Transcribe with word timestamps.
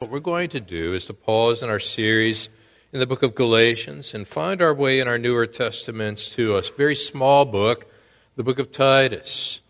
What 0.00 0.10
we're 0.10 0.20
going 0.20 0.48
to 0.48 0.60
do 0.60 0.94
is 0.94 1.04
to 1.06 1.12
pause 1.12 1.62
in 1.62 1.68
our 1.68 1.78
series 1.78 2.48
in 2.90 3.00
the 3.00 3.06
book 3.06 3.22
of 3.22 3.34
Galatians 3.34 4.14
and 4.14 4.26
find 4.26 4.62
our 4.62 4.72
way 4.72 4.98
in 4.98 5.06
our 5.06 5.18
newer 5.18 5.46
testaments 5.46 6.30
to 6.30 6.56
a 6.56 6.62
very 6.62 6.96
small 6.96 7.44
book, 7.44 7.84
the 8.34 8.42
book 8.42 8.58
of 8.58 8.72
Titus, 8.72 9.60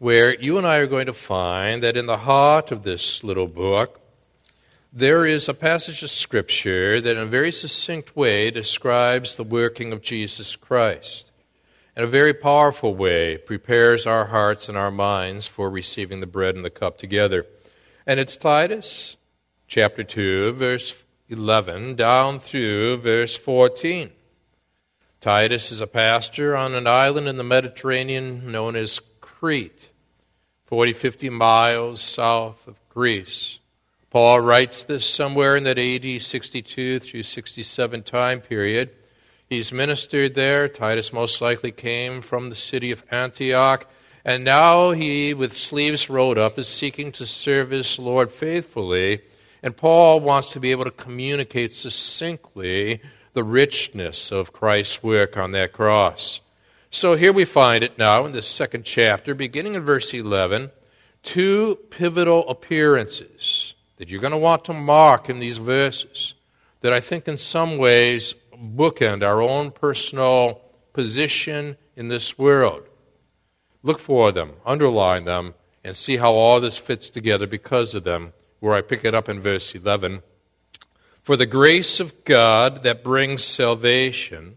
where 0.00 0.34
you 0.34 0.58
and 0.58 0.66
I 0.66 0.78
are 0.78 0.88
going 0.88 1.06
to 1.06 1.12
find 1.12 1.80
that 1.84 1.96
in 1.96 2.06
the 2.06 2.16
heart 2.16 2.72
of 2.72 2.82
this 2.82 3.22
little 3.22 3.46
book, 3.46 4.00
there 4.92 5.24
is 5.24 5.48
a 5.48 5.54
passage 5.54 6.02
of 6.02 6.10
Scripture 6.10 7.00
that, 7.00 7.16
in 7.16 7.22
a 7.22 7.26
very 7.26 7.52
succinct 7.52 8.16
way, 8.16 8.50
describes 8.50 9.36
the 9.36 9.44
working 9.44 9.92
of 9.92 10.02
Jesus 10.02 10.56
Christ. 10.56 11.30
In 11.96 12.02
a 12.02 12.08
very 12.08 12.34
powerful 12.34 12.96
way, 12.96 13.36
prepares 13.36 14.08
our 14.08 14.24
hearts 14.24 14.68
and 14.68 14.76
our 14.76 14.90
minds 14.90 15.46
for 15.46 15.70
receiving 15.70 16.18
the 16.18 16.26
bread 16.26 16.56
and 16.56 16.64
the 16.64 16.68
cup 16.68 16.98
together. 16.98 17.46
And 18.08 18.18
it's 18.18 18.36
Titus 18.36 19.17
chapter 19.68 20.02
2, 20.02 20.52
verse 20.52 21.04
11, 21.28 21.94
down 21.94 22.40
through 22.40 22.96
verse 22.96 23.36
14. 23.36 24.10
Titus 25.20 25.70
is 25.70 25.82
a 25.82 25.86
pastor 25.86 26.56
on 26.56 26.74
an 26.74 26.86
island 26.86 27.28
in 27.28 27.36
the 27.36 27.44
Mediterranean 27.44 28.50
known 28.50 28.76
as 28.76 28.98
Crete, 29.20 29.90
40, 30.64 30.94
50 30.94 31.28
miles 31.28 32.00
south 32.00 32.66
of 32.66 32.80
Greece. 32.88 33.58
Paul 34.08 34.40
writes 34.40 34.84
this 34.84 35.04
somewhere 35.04 35.54
in 35.54 35.64
that 35.64 35.78
AD 35.78 36.22
62 36.22 37.00
through 37.00 37.22
67 37.22 38.02
time 38.04 38.40
period. 38.40 38.90
He's 39.50 39.70
ministered 39.70 40.34
there. 40.34 40.66
Titus 40.68 41.12
most 41.12 41.42
likely 41.42 41.72
came 41.72 42.22
from 42.22 42.48
the 42.48 42.54
city 42.54 42.90
of 42.90 43.04
Antioch. 43.10 43.86
And 44.24 44.44
now 44.44 44.92
he, 44.92 45.34
with 45.34 45.54
sleeves 45.54 46.08
rolled 46.08 46.38
up, 46.38 46.58
is 46.58 46.68
seeking 46.68 47.12
to 47.12 47.26
serve 47.26 47.68
his 47.68 47.98
Lord 47.98 48.32
faithfully 48.32 49.20
and 49.62 49.76
Paul 49.76 50.20
wants 50.20 50.50
to 50.50 50.60
be 50.60 50.70
able 50.70 50.84
to 50.84 50.90
communicate 50.90 51.72
succinctly 51.72 53.00
the 53.32 53.44
richness 53.44 54.32
of 54.32 54.52
Christ's 54.52 55.02
work 55.02 55.36
on 55.36 55.52
that 55.52 55.72
cross. 55.72 56.40
So 56.90 57.14
here 57.14 57.32
we 57.32 57.44
find 57.44 57.84
it 57.84 57.98
now 57.98 58.24
in 58.24 58.32
the 58.32 58.42
second 58.42 58.84
chapter, 58.84 59.34
beginning 59.34 59.74
in 59.74 59.84
verse 59.84 60.14
11, 60.14 60.70
two 61.22 61.76
pivotal 61.90 62.48
appearances 62.48 63.74
that 63.96 64.08
you're 64.08 64.20
going 64.20 64.32
to 64.32 64.38
want 64.38 64.64
to 64.66 64.72
mark 64.72 65.28
in 65.28 65.38
these 65.38 65.58
verses 65.58 66.34
that 66.80 66.92
I 66.92 67.00
think 67.00 67.28
in 67.28 67.36
some 67.36 67.78
ways 67.78 68.34
bookend 68.54 69.22
our 69.22 69.42
own 69.42 69.70
personal 69.70 70.60
position 70.92 71.76
in 71.96 72.08
this 72.08 72.38
world. 72.38 72.84
Look 73.82 73.98
for 73.98 74.32
them, 74.32 74.52
underline 74.64 75.24
them, 75.24 75.54
and 75.84 75.96
see 75.96 76.16
how 76.16 76.32
all 76.34 76.60
this 76.60 76.76
fits 76.76 77.10
together 77.10 77.46
because 77.46 77.94
of 77.94 78.04
them 78.04 78.32
where 78.60 78.74
I 78.74 78.80
pick 78.80 79.04
it 79.04 79.14
up 79.14 79.28
in 79.28 79.40
verse 79.40 79.74
11. 79.74 80.22
For 81.22 81.36
the 81.36 81.46
grace 81.46 82.00
of 82.00 82.24
God 82.24 82.82
that 82.82 83.04
brings 83.04 83.44
salvation 83.44 84.56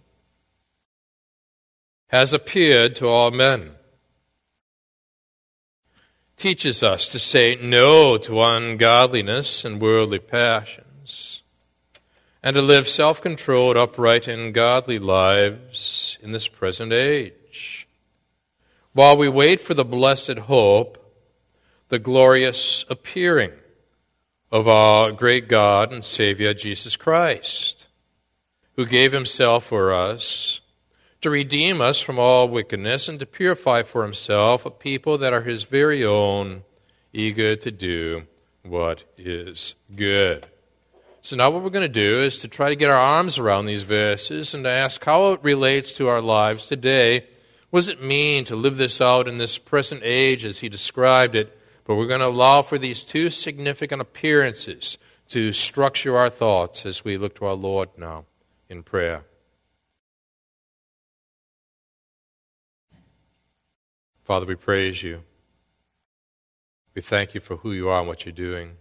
has 2.08 2.34
appeared 2.34 2.96
to 2.96 3.08
all 3.08 3.32
men, 3.32 3.72
teaches 6.36 6.84
us 6.84 7.08
to 7.08 7.20
say 7.20 7.58
no 7.62 8.18
to 8.18 8.42
ungodliness 8.42 9.64
and 9.64 9.82
worldly 9.82 10.20
passions, 10.20 11.42
and 12.44 12.56
to 12.56 12.62
live 12.62 12.90
self 12.90 13.22
controlled, 13.22 13.78
upright, 13.78 14.28
and 14.28 14.54
godly 14.54 15.00
lives 15.00 16.18
in 16.22 16.32
this 16.32 16.48
present 16.48 16.92
age, 16.92 17.88
while 18.94 19.16
we 19.16 19.30
wait 19.30 19.60
for 19.60 19.74
the 19.74 19.86
blessed 19.86 20.38
hope, 20.38 20.98
the 21.90 22.00
glorious 22.00 22.84
appearing 22.90 23.52
of 24.52 24.68
our 24.68 25.12
great 25.12 25.48
God 25.48 25.94
and 25.94 26.04
Savior 26.04 26.54
Jesus 26.54 26.98
Christ, 26.98 27.88
who 28.76 28.86
gave 28.86 29.12
himself 29.14 29.66
for 29.66 29.94
us 29.94 30.60
to 31.22 31.30
redeem 31.30 31.82
us 31.82 32.02
from 32.02 32.20
all 32.20 32.50
wickedness 32.50 33.08
and 33.08 33.20
to 33.20 33.26
purify 33.26 33.84
for 33.84 34.04
himself 34.04 34.66
a 34.66 34.72
people 34.72 35.20
that 35.20 35.34
are 35.34 35.42
his 35.42 35.64
very 35.64 36.04
own, 36.04 36.64
eager 37.14 37.56
to 37.56 37.72
do 37.72 38.24
what 38.64 39.04
is 39.18 39.76
good. 39.96 40.48
So, 41.22 41.36
now 41.36 41.52
what 41.52 41.64
we're 41.64 41.70
going 41.70 41.84
to 41.84 41.88
do 41.88 42.24
is 42.24 42.40
to 42.40 42.48
try 42.48 42.70
to 42.70 42.76
get 42.76 42.90
our 42.90 42.98
arms 42.98 43.38
around 43.38 43.68
these 43.68 43.84
verses 43.84 44.56
and 44.56 44.64
to 44.64 44.72
ask 44.72 45.04
how 45.06 45.34
it 45.34 45.44
relates 45.44 45.94
to 45.94 46.10
our 46.10 46.22
lives 46.22 46.66
today. 46.66 47.28
What 47.70 47.82
does 47.82 47.90
it 47.90 48.04
mean 48.04 48.44
to 48.46 48.56
live 48.56 48.78
this 48.78 49.00
out 49.00 49.28
in 49.28 49.38
this 49.38 49.58
present 49.60 50.02
age 50.04 50.44
as 50.46 50.60
he 50.60 50.68
described 50.68 51.36
it? 51.36 51.56
But 51.92 51.98
we're 51.98 52.08
going 52.08 52.22
to 52.22 52.28
allow 52.28 52.62
for 52.62 52.78
these 52.78 53.04
two 53.04 53.30
significant 53.30 54.02
appearances 54.02 54.98
to 55.28 55.52
structure 55.52 56.16
our 56.16 56.30
thoughts 56.30 56.86
as 56.86 57.04
we 57.04 57.18
look 57.18 57.36
to 57.36 57.46
our 57.46 57.54
Lord 57.54 57.90
now 57.98 58.24
in 58.70 58.82
prayer. 58.82 59.26
Father, 64.24 64.46
we 64.46 64.56
praise 64.56 65.04
you. 65.04 65.24
We 66.96 67.02
thank 67.02 67.36
you 67.36 67.42
for 67.42 67.58
who 67.58 67.74
you 67.74 67.90
are 67.90 68.00
and 68.00 68.08
what 68.08 68.26
you're 68.26 68.32
doing. 68.32 68.78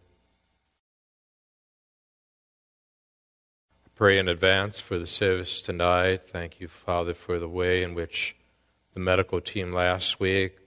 I 3.86 3.88
pray 3.96 4.18
in 4.18 4.28
advance 4.28 4.78
for 4.78 5.00
the 5.00 5.06
service 5.08 5.60
tonight. 5.60 6.28
Thank 6.28 6.60
you, 6.60 6.68
Father, 6.68 7.14
for 7.14 7.40
the 7.40 7.48
way 7.48 7.82
in 7.82 7.96
which 7.96 8.36
the 8.94 9.00
medical 9.00 9.40
team 9.40 9.72
last 9.72 10.20
week 10.20 10.58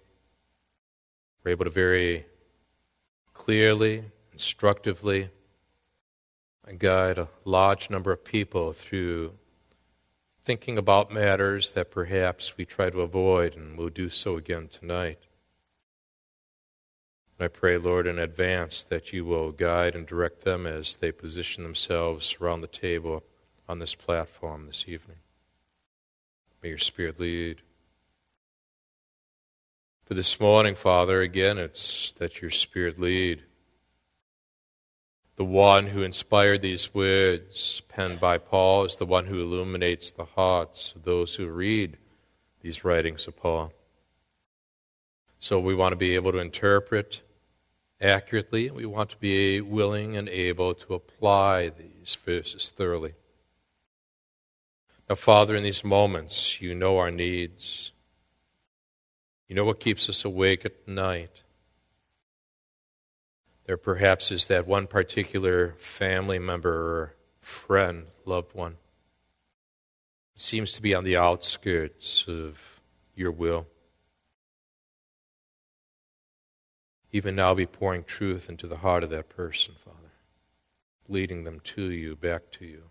we're 1.45 1.51
able 1.51 1.63
to 1.63 1.71
very 1.71 2.25
clearly, 3.33 4.05
instructively, 4.31 5.29
I 6.65 6.73
guide 6.73 7.17
a 7.17 7.29
large 7.43 7.89
number 7.89 8.11
of 8.11 8.23
people 8.23 8.73
through 8.73 9.33
thinking 10.43 10.77
about 10.77 11.11
matters 11.11 11.71
that 11.71 11.91
perhaps 11.91 12.57
we 12.57 12.65
try 12.65 12.89
to 12.89 13.01
avoid, 13.01 13.55
and 13.55 13.77
we'll 13.77 13.89
do 13.89 14.09
so 14.09 14.37
again 14.37 14.67
tonight. 14.67 15.19
I 17.39 17.47
pray, 17.47 17.77
Lord, 17.77 18.07
in 18.07 18.19
advance 18.19 18.83
that 18.83 19.11
you 19.11 19.25
will 19.25 19.51
guide 19.51 19.95
and 19.95 20.05
direct 20.05 20.45
them 20.45 20.65
as 20.65 20.95
they 20.95 21.11
position 21.11 21.63
themselves 21.63 22.37
around 22.39 22.61
the 22.61 22.67
table 22.67 23.23
on 23.67 23.79
this 23.79 23.95
platform 23.95 24.65
this 24.65 24.85
evening. 24.87 25.17
May 26.61 26.69
your 26.69 26.77
Spirit 26.77 27.19
lead. 27.19 27.61
For 30.13 30.17
this 30.17 30.39
morning, 30.39 30.75
Father, 30.75 31.21
again, 31.21 31.57
it's 31.57 32.11
that 32.19 32.39
your 32.39 32.51
Spirit 32.51 32.99
lead. 32.99 33.41
The 35.37 35.43
one 35.43 35.87
who 35.87 36.03
inspired 36.03 36.61
these 36.61 36.93
words, 36.93 37.81
penned 37.89 38.19
by 38.19 38.37
Paul, 38.37 38.85
is 38.85 38.97
the 38.97 39.07
one 39.07 39.25
who 39.25 39.41
illuminates 39.41 40.11
the 40.11 40.25
hearts 40.25 40.93
of 40.93 41.01
those 41.01 41.33
who 41.33 41.47
read 41.47 41.97
these 42.61 42.85
writings 42.85 43.25
of 43.25 43.37
Paul. 43.37 43.73
So 45.39 45.59
we 45.59 45.73
want 45.73 45.93
to 45.93 45.97
be 45.97 46.13
able 46.13 46.31
to 46.33 46.37
interpret 46.37 47.23
accurately. 47.99 48.69
We 48.69 48.85
want 48.85 49.09
to 49.09 49.17
be 49.17 49.61
willing 49.61 50.15
and 50.15 50.29
able 50.29 50.75
to 50.75 50.93
apply 50.93 51.69
these 51.69 52.13
verses 52.23 52.69
thoroughly. 52.69 53.15
Now, 55.09 55.15
Father, 55.15 55.55
in 55.55 55.63
these 55.63 55.83
moments, 55.83 56.61
you 56.61 56.75
know 56.75 56.99
our 56.99 57.09
needs. 57.09 57.93
You 59.53 59.57
know 59.57 59.65
what 59.65 59.79
keeps 59.79 60.09
us 60.09 60.25
awake 60.25 60.65
at 60.65 60.87
night? 60.87 61.43
There 63.67 63.77
perhaps 63.77 64.31
is 64.31 64.47
that 64.47 64.65
one 64.65 64.87
particular 64.87 65.75
family 65.77 66.39
member 66.39 66.73
or 66.73 67.15
friend, 67.39 68.07
loved 68.25 68.55
one. 68.55 68.77
Seems 70.33 70.71
to 70.71 70.81
be 70.81 70.95
on 70.95 71.03
the 71.03 71.17
outskirts 71.17 72.25
of 72.27 72.81
your 73.13 73.31
will. 73.31 73.67
Even 77.11 77.35
now, 77.35 77.53
be 77.53 77.67
pouring 77.67 78.05
truth 78.05 78.49
into 78.49 78.65
the 78.65 78.77
heart 78.77 79.03
of 79.03 79.11
that 79.11 79.29
person, 79.29 79.75
Father, 79.85 80.13
leading 81.07 81.43
them 81.43 81.59
to 81.59 81.91
you, 81.91 82.15
back 82.15 82.49
to 82.53 82.65
you. 82.65 82.85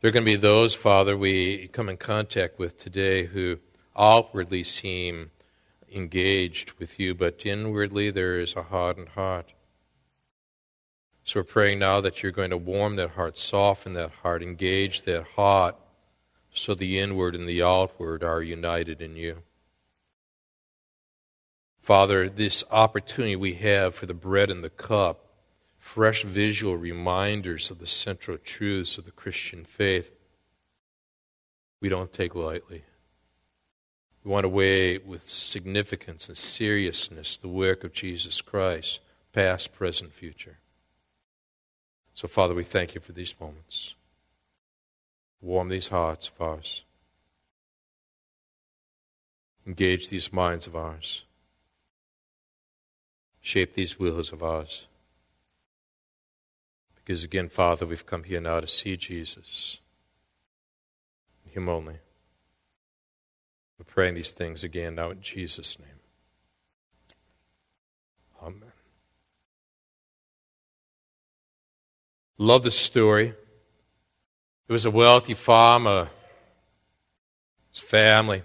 There 0.00 0.08
are 0.08 0.12
going 0.12 0.24
to 0.24 0.32
be 0.32 0.36
those, 0.36 0.74
Father, 0.74 1.16
we 1.16 1.68
come 1.68 1.88
in 1.88 1.96
contact 1.96 2.58
with 2.58 2.78
today 2.78 3.24
who 3.24 3.60
outwardly 3.98 4.64
seem 4.64 5.30
engaged 5.92 6.72
with 6.78 7.00
you, 7.00 7.14
but 7.14 7.44
inwardly 7.44 8.10
there 8.10 8.38
is 8.38 8.54
a 8.54 8.62
hardened 8.62 9.08
heart. 9.10 9.52
So 11.24 11.40
we're 11.40 11.44
praying 11.44 11.80
now 11.80 12.00
that 12.00 12.22
you're 12.22 12.32
going 12.32 12.50
to 12.50 12.56
warm 12.56 12.96
that 12.96 13.10
heart, 13.10 13.36
soften 13.36 13.94
that 13.94 14.10
heart, 14.22 14.42
engage 14.42 15.02
that 15.02 15.24
heart, 15.36 15.76
so 16.52 16.74
the 16.74 16.98
inward 16.98 17.34
and 17.34 17.48
the 17.48 17.62
outward 17.62 18.24
are 18.24 18.42
united 18.42 19.02
in 19.02 19.16
you. 19.16 19.42
Father, 21.80 22.28
this 22.28 22.64
opportunity 22.70 23.36
we 23.36 23.54
have 23.54 23.94
for 23.94 24.06
the 24.06 24.14
bread 24.14 24.50
and 24.50 24.62
the 24.62 24.70
cup, 24.70 25.24
fresh 25.78 26.22
visual 26.22 26.76
reminders 26.76 27.70
of 27.70 27.78
the 27.78 27.86
central 27.86 28.36
truths 28.36 28.98
of 28.98 29.04
the 29.04 29.10
Christian 29.10 29.64
faith, 29.64 30.14
we 31.80 31.88
don't 31.88 32.12
take 32.12 32.34
lightly. 32.34 32.84
We 34.28 34.34
want 34.34 34.44
to 34.44 34.50
weigh 34.50 34.98
with 34.98 35.26
significance 35.26 36.28
and 36.28 36.36
seriousness 36.36 37.38
the 37.38 37.48
work 37.48 37.82
of 37.82 37.94
Jesus 37.94 38.42
Christ, 38.42 39.00
past, 39.32 39.72
present, 39.72 40.12
future. 40.12 40.58
So, 42.12 42.28
Father, 42.28 42.54
we 42.54 42.62
thank 42.62 42.94
you 42.94 43.00
for 43.00 43.12
these 43.12 43.34
moments. 43.40 43.94
Warm 45.40 45.70
these 45.70 45.88
hearts 45.88 46.28
of 46.28 46.42
ours. 46.46 46.84
Engage 49.66 50.10
these 50.10 50.30
minds 50.30 50.66
of 50.66 50.76
ours. 50.76 51.24
Shape 53.40 53.72
these 53.72 53.98
wills 53.98 54.30
of 54.30 54.42
ours. 54.42 54.88
Because 56.96 57.24
again, 57.24 57.48
Father, 57.48 57.86
we've 57.86 58.04
come 58.04 58.24
here 58.24 58.42
now 58.42 58.60
to 58.60 58.66
see 58.66 58.94
Jesus, 58.98 59.78
Him 61.46 61.70
only. 61.70 62.00
We're 63.78 63.84
praying 63.84 64.14
these 64.14 64.32
things 64.32 64.64
again 64.64 64.96
now 64.96 65.10
in 65.10 65.20
Jesus' 65.20 65.78
name. 65.78 65.88
Amen. 68.42 68.72
Love 72.38 72.62
this 72.62 72.78
story. 72.78 73.34
It 74.68 74.72
was 74.72 74.84
a 74.84 74.90
wealthy 74.90 75.34
farmer, 75.34 76.08
his 77.70 77.80
family 77.80 78.42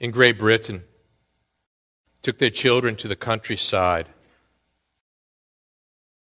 in 0.00 0.10
Great 0.10 0.38
Britain 0.38 0.84
took 2.22 2.38
their 2.38 2.50
children 2.50 2.96
to 2.96 3.08
the 3.08 3.16
countryside. 3.16 4.08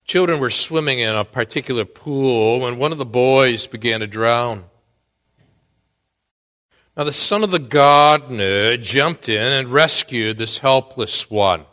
Children 0.04 0.40
were 0.40 0.50
swimming 0.50 1.00
in 1.00 1.14
a 1.14 1.24
particular 1.24 1.84
pool 1.84 2.60
when 2.60 2.78
one 2.78 2.92
of 2.92 2.98
the 2.98 3.04
boys 3.04 3.66
began 3.66 4.00
to 4.00 4.06
drown. 4.06 4.64
Now, 6.96 7.04
the 7.04 7.12
son 7.12 7.44
of 7.44 7.50
the 7.50 7.58
gardener 7.58 8.78
jumped 8.78 9.28
in 9.28 9.52
and 9.52 9.68
rescued 9.68 10.38
this 10.38 10.58
helpless 10.58 11.30
one. 11.30 11.66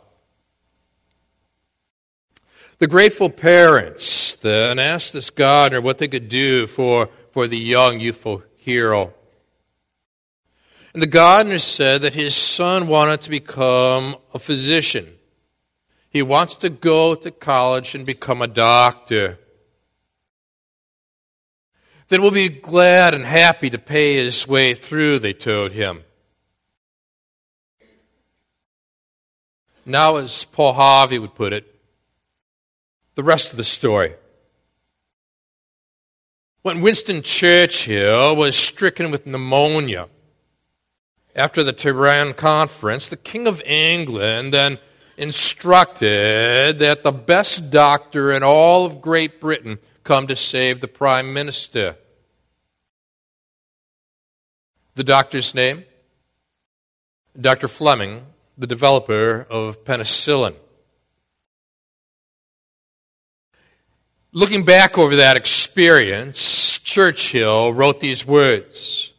The 2.78 2.86
grateful 2.88 3.30
parents 3.30 4.36
then 4.36 4.78
asked 4.78 5.14
this 5.14 5.30
gardener 5.30 5.80
what 5.80 5.96
they 5.96 6.08
could 6.08 6.28
do 6.28 6.66
for, 6.66 7.08
for 7.30 7.46
the 7.46 7.58
young, 7.58 8.00
youthful 8.00 8.42
hero. 8.56 9.14
And 10.92 11.02
the 11.02 11.06
gardener 11.08 11.58
said 11.58 12.02
that 12.02 12.14
his 12.14 12.36
son 12.36 12.86
wanted 12.86 13.22
to 13.22 13.30
become 13.30 14.16
a 14.34 14.38
physician. 14.38 15.08
He 16.10 16.22
wants 16.22 16.56
to 16.56 16.68
go 16.68 17.14
to 17.14 17.30
college 17.30 17.94
and 17.94 18.04
become 18.04 18.42
a 18.42 18.46
doctor. 18.46 19.38
Then 22.14 22.22
we'll 22.22 22.30
be 22.30 22.48
glad 22.48 23.12
and 23.12 23.24
happy 23.24 23.70
to 23.70 23.78
pay 23.78 24.14
his 24.14 24.46
way 24.46 24.74
through, 24.74 25.18
they 25.18 25.32
told 25.32 25.72
him. 25.72 26.04
Now, 29.84 30.18
as 30.18 30.44
Paul 30.44 30.74
Harvey 30.74 31.18
would 31.18 31.34
put 31.34 31.52
it, 31.52 31.66
the 33.16 33.24
rest 33.24 33.50
of 33.50 33.56
the 33.56 33.64
story. 33.64 34.14
When 36.62 36.82
Winston 36.82 37.22
Churchill 37.22 38.36
was 38.36 38.54
stricken 38.54 39.10
with 39.10 39.26
pneumonia, 39.26 40.08
after 41.34 41.64
the 41.64 41.72
Tehran 41.72 42.34
conference, 42.34 43.08
the 43.08 43.16
King 43.16 43.48
of 43.48 43.60
England 43.62 44.54
then 44.54 44.78
instructed 45.16 46.78
that 46.78 47.02
the 47.02 47.10
best 47.10 47.72
doctor 47.72 48.30
in 48.30 48.44
all 48.44 48.86
of 48.86 49.00
Great 49.00 49.40
Britain 49.40 49.80
come 50.04 50.28
to 50.28 50.36
save 50.36 50.80
the 50.80 50.86
Prime 50.86 51.34
Minister. 51.34 51.96
The 54.96 55.04
doctor's 55.04 55.54
name? 55.54 55.84
Dr. 57.40 57.66
Fleming, 57.66 58.26
the 58.56 58.66
developer 58.66 59.44
of 59.50 59.84
penicillin. 59.84 60.54
Looking 64.30 64.64
back 64.64 64.96
over 64.98 65.16
that 65.16 65.36
experience, 65.36 66.78
Churchill 66.78 67.72
wrote 67.72 68.00
these 68.00 68.26
words 68.26 69.12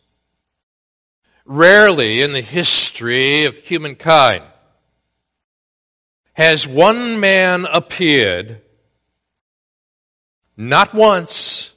Rarely 1.46 2.22
in 2.22 2.32
the 2.34 2.42
history 2.42 3.44
of 3.44 3.58
humankind 3.58 4.44
has 6.34 6.68
one 6.68 7.20
man 7.20 7.66
appeared 7.72 8.62
not 10.58 10.94
once, 10.94 11.74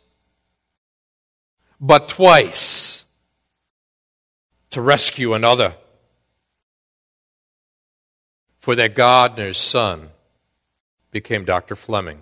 but 1.80 2.08
twice 2.08 2.97
to 4.70 4.82
rescue 4.82 5.34
another. 5.34 5.74
For 8.58 8.74
that 8.74 8.94
gardener's 8.94 9.58
son 9.58 10.10
became 11.10 11.44
Dr. 11.44 11.74
Fleming. 11.74 12.20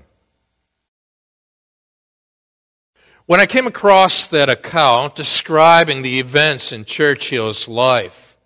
When 3.27 3.41
I 3.41 3.47
came 3.47 3.67
across 3.67 4.27
that 4.27 4.49
account 4.49 5.17
describing 5.17 6.03
the 6.03 6.21
events 6.21 6.71
in 6.71 6.85
Churchill's 6.85 7.67
life, 7.67 8.37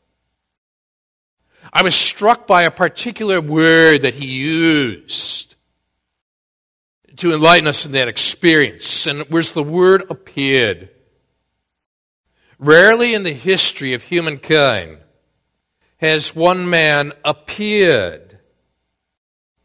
I 1.73 1.83
was 1.83 1.95
struck 1.95 2.47
by 2.47 2.63
a 2.63 2.71
particular 2.71 3.41
word 3.41 4.03
that 4.03 4.15
he 4.15 4.27
used 4.27 5.55
to 7.17 7.33
enlighten 7.33 7.69
us 7.69 7.85
in 7.85 7.93
that 7.93 8.09
experience, 8.09 9.07
and 9.07 9.29
was 9.29 9.53
the 9.53 9.63
word 9.63 10.11
appeared. 10.11 10.89
Rarely 12.63 13.15
in 13.15 13.23
the 13.23 13.33
history 13.33 13.95
of 13.95 14.03
humankind 14.03 14.99
has 15.97 16.37
one 16.37 16.69
man 16.69 17.15
appeared, 17.25 18.39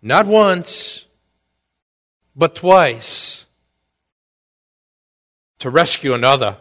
not 0.01 0.25
once, 0.25 1.06
but 2.38 2.56
twice 2.56 3.45
to 5.59 5.69
rescue 5.69 6.13
another. 6.13 6.56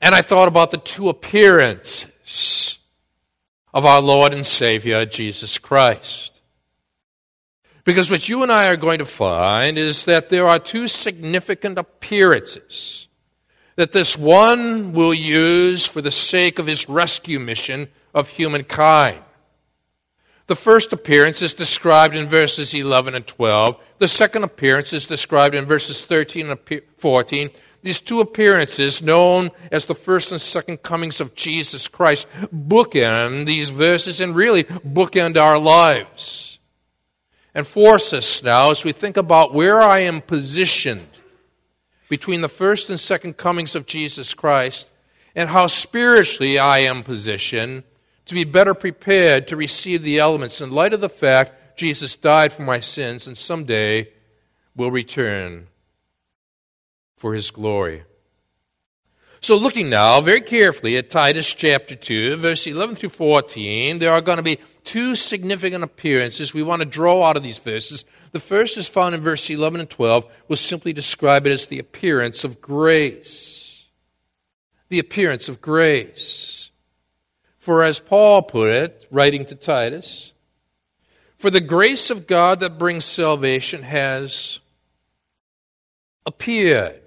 And 0.00 0.14
I 0.14 0.22
thought 0.22 0.48
about 0.48 0.70
the 0.70 0.78
two 0.78 1.10
appearances 1.10 2.78
of 3.74 3.84
our 3.84 4.00
Lord 4.00 4.32
and 4.32 4.46
Savior, 4.46 5.04
Jesus 5.04 5.58
Christ. 5.58 6.40
Because 7.84 8.10
what 8.10 8.30
you 8.30 8.42
and 8.42 8.50
I 8.50 8.68
are 8.68 8.76
going 8.76 9.00
to 9.00 9.04
find 9.04 9.76
is 9.76 10.06
that 10.06 10.30
there 10.30 10.48
are 10.48 10.58
two 10.58 10.88
significant 10.88 11.76
appearances 11.76 13.05
that 13.76 13.92
this 13.92 14.16
one 14.16 14.92
will 14.92 15.14
use 15.14 15.86
for 15.86 16.00
the 16.00 16.10
sake 16.10 16.58
of 16.58 16.66
his 16.66 16.88
rescue 16.88 17.38
mission 17.38 17.88
of 18.14 18.28
humankind. 18.28 19.20
The 20.46 20.56
first 20.56 20.92
appearance 20.92 21.42
is 21.42 21.54
described 21.54 22.14
in 22.14 22.28
verses 22.28 22.72
11 22.72 23.14
and 23.14 23.26
12. 23.26 23.76
The 23.98 24.08
second 24.08 24.44
appearance 24.44 24.92
is 24.92 25.06
described 25.06 25.54
in 25.54 25.66
verses 25.66 26.04
13 26.04 26.50
and 26.50 26.82
14. 26.98 27.50
These 27.82 28.00
two 28.00 28.20
appearances, 28.20 29.02
known 29.02 29.50
as 29.70 29.84
the 29.84 29.94
first 29.94 30.32
and 30.32 30.40
second 30.40 30.82
comings 30.82 31.20
of 31.20 31.34
Jesus 31.34 31.88
Christ, 31.88 32.26
bookend 32.54 33.46
these 33.46 33.70
verses 33.70 34.20
and 34.20 34.34
really 34.34 34.64
bookend 34.64 35.36
our 35.36 35.58
lives. 35.58 36.58
And 37.54 37.66
force 37.66 38.12
us 38.12 38.42
now 38.42 38.70
as 38.70 38.84
we 38.84 38.92
think 38.92 39.16
about 39.16 39.54
where 39.54 39.80
I 39.80 40.00
am 40.00 40.20
positioned 40.20 41.08
between 42.08 42.40
the 42.40 42.48
first 42.48 42.90
and 42.90 42.98
second 42.98 43.36
comings 43.36 43.74
of 43.74 43.86
Jesus 43.86 44.34
Christ 44.34 44.88
and 45.34 45.48
how 45.48 45.66
spiritually 45.66 46.58
I 46.58 46.80
am 46.80 47.02
positioned 47.02 47.84
to 48.26 48.34
be 48.34 48.44
better 48.44 48.74
prepared 48.74 49.48
to 49.48 49.56
receive 49.56 50.02
the 50.02 50.18
elements 50.18 50.60
in 50.60 50.70
light 50.70 50.94
of 50.94 51.00
the 51.00 51.08
fact 51.08 51.78
Jesus 51.78 52.16
died 52.16 52.52
for 52.52 52.62
my 52.62 52.80
sins 52.80 53.26
and 53.26 53.36
someday 53.36 54.08
will 54.74 54.90
return 54.90 55.68
for 57.16 57.34
his 57.34 57.50
glory. 57.50 58.04
So, 59.40 59.56
looking 59.56 59.90
now 59.90 60.20
very 60.22 60.40
carefully 60.40 60.96
at 60.96 61.10
Titus 61.10 61.52
chapter 61.52 61.94
2, 61.94 62.36
verse 62.36 62.66
11 62.66 62.96
through 62.96 63.10
14, 63.10 63.98
there 63.98 64.10
are 64.10 64.20
going 64.20 64.38
to 64.38 64.42
be 64.42 64.58
two 64.82 65.14
significant 65.14 65.84
appearances 65.84 66.54
we 66.54 66.62
want 66.62 66.80
to 66.80 66.86
draw 66.86 67.22
out 67.22 67.36
of 67.36 67.42
these 67.42 67.58
verses. 67.58 68.04
The 68.32 68.40
first 68.40 68.76
is 68.76 68.88
found 68.88 69.14
in 69.14 69.20
verse 69.20 69.48
11 69.48 69.80
and 69.80 69.90
12. 69.90 70.30
We'll 70.48 70.56
simply 70.56 70.92
describe 70.92 71.46
it 71.46 71.52
as 71.52 71.66
the 71.66 71.78
appearance 71.78 72.44
of 72.44 72.60
grace. 72.60 73.86
The 74.88 74.98
appearance 74.98 75.48
of 75.48 75.60
grace. 75.60 76.70
For 77.58 77.82
as 77.82 77.98
Paul 77.98 78.42
put 78.42 78.70
it, 78.70 79.06
writing 79.10 79.44
to 79.46 79.54
Titus, 79.54 80.32
for 81.36 81.50
the 81.50 81.60
grace 81.60 82.10
of 82.10 82.26
God 82.26 82.60
that 82.60 82.78
brings 82.78 83.04
salvation 83.04 83.82
has 83.82 84.60
appeared 86.24 87.00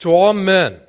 to 0.00 0.10
all 0.12 0.32
men. 0.32 0.80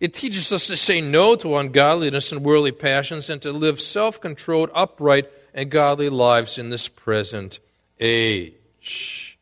It 0.00 0.14
teaches 0.14 0.50
us 0.50 0.66
to 0.68 0.76
say 0.76 1.00
no 1.00 1.36
to 1.36 1.56
ungodliness 1.56 2.32
and 2.32 2.42
worldly 2.42 2.72
passions 2.72 3.28
and 3.28 3.42
to 3.42 3.52
live 3.52 3.80
self 3.80 4.20
controlled, 4.20 4.70
upright, 4.74 5.30
and 5.54 5.70
godly 5.70 6.08
lives 6.08 6.58
in 6.58 6.70
this 6.70 6.88
present 6.88 7.58
age. 7.98 9.38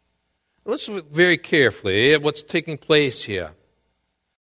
Let's 0.65 0.89
look 0.89 1.11
very 1.11 1.39
carefully 1.39 2.13
at 2.13 2.23
what's 2.23 2.43
taking 2.43 2.79
place 2.79 3.23
here. 3.23 3.53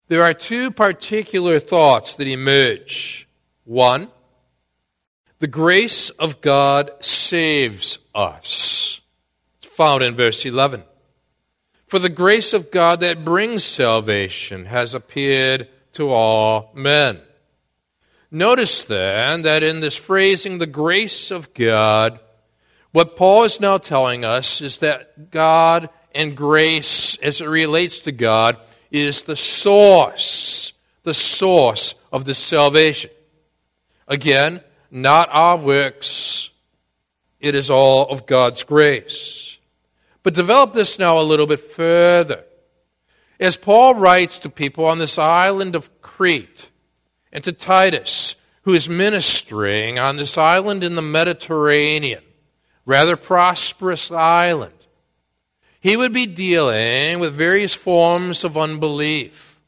There 0.07 0.23
are 0.23 0.33
two 0.33 0.71
particular 0.71 1.59
thoughts 1.59 2.15
that 2.15 2.27
emerge. 2.27 3.27
One, 3.65 4.09
The 5.39 5.47
grace 5.47 6.09
of 6.09 6.41
God 6.41 6.89
saves 6.99 7.99
us. 8.15 9.01
It's 9.57 9.67
found 9.67 10.01
in 10.01 10.15
verse 10.15 10.45
11. 10.45 10.83
For 11.85 11.99
the 11.99 12.09
grace 12.09 12.53
of 12.53 12.71
God 12.71 13.01
that 13.01 13.23
brings 13.23 13.63
salvation 13.63 14.65
has 14.65 14.95
appeared 14.95 15.67
to 15.93 16.09
all 16.09 16.71
men. 16.73 17.21
Notice 18.29 18.86
then 18.86 19.43
that 19.43 19.63
in 19.63 19.79
this 19.79 19.96
phrasing, 19.96 20.57
the 20.57 20.67
grace 20.67 21.31
of 21.31 21.53
God, 21.53 22.19
what 22.91 23.15
Paul 23.15 23.43
is 23.43 23.62
now 23.62 23.77
telling 23.77 24.25
us 24.25 24.62
is 24.62 24.79
that 24.79 25.31
God 25.31 25.89
and 26.13 26.36
grace, 26.36 27.15
as 27.17 27.41
it 27.41 27.48
relates 27.48 28.01
to 28.01 28.12
God, 28.12 28.57
is 28.91 29.22
the 29.22 29.36
source, 29.36 30.74
the 31.03 31.13
source 31.13 31.96
of 32.12 32.25
this 32.25 32.39
salvation. 32.39 33.12
Again, 34.07 34.62
not 34.89 35.29
our 35.31 35.57
works, 35.57 36.50
it 37.39 37.55
is 37.55 37.69
all 37.69 38.10
of 38.10 38.25
God's 38.25 38.63
grace. 38.63 39.57
But 40.24 40.34
develop 40.34 40.74
this 40.74 41.00
now 41.00 41.19
a 41.19 41.24
little 41.24 41.48
bit 41.48 41.60
further. 41.60 42.43
As 43.39 43.55
Paul 43.55 43.96
writes 43.96 44.39
to 44.39 44.50
people 44.50 44.86
on 44.86 44.98
this 44.98 45.17
island 45.17 45.75
of 45.75 46.01
Crete, 46.01 46.69
and 47.31 47.43
to 47.43 47.51
Titus, 47.51 48.36
who 48.63 48.74
is 48.74 48.89
ministering 48.89 50.00
on 50.00 50.17
this 50.17 50.38
island 50.38 50.84
in 50.84 50.96
the 50.96 51.01
Mediterranean, 51.01 52.24
rather 52.86 53.15
prosperous 53.15 54.12
island, 54.12 54.74
he 55.79 55.96
would 55.96 56.13
be 56.13 56.25
dealing 56.25 57.19
with 57.19 57.36
various 57.36 57.74
forms 57.74 58.43
of 58.43 58.57
unbelief. 58.57 59.60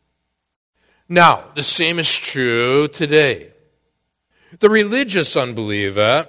Now, 1.07 1.45
the 1.55 1.63
same 1.63 1.99
is 1.99 2.13
true 2.13 2.87
today. 2.87 3.51
The 4.59 4.69
religious 4.69 5.35
unbeliever 5.35 6.27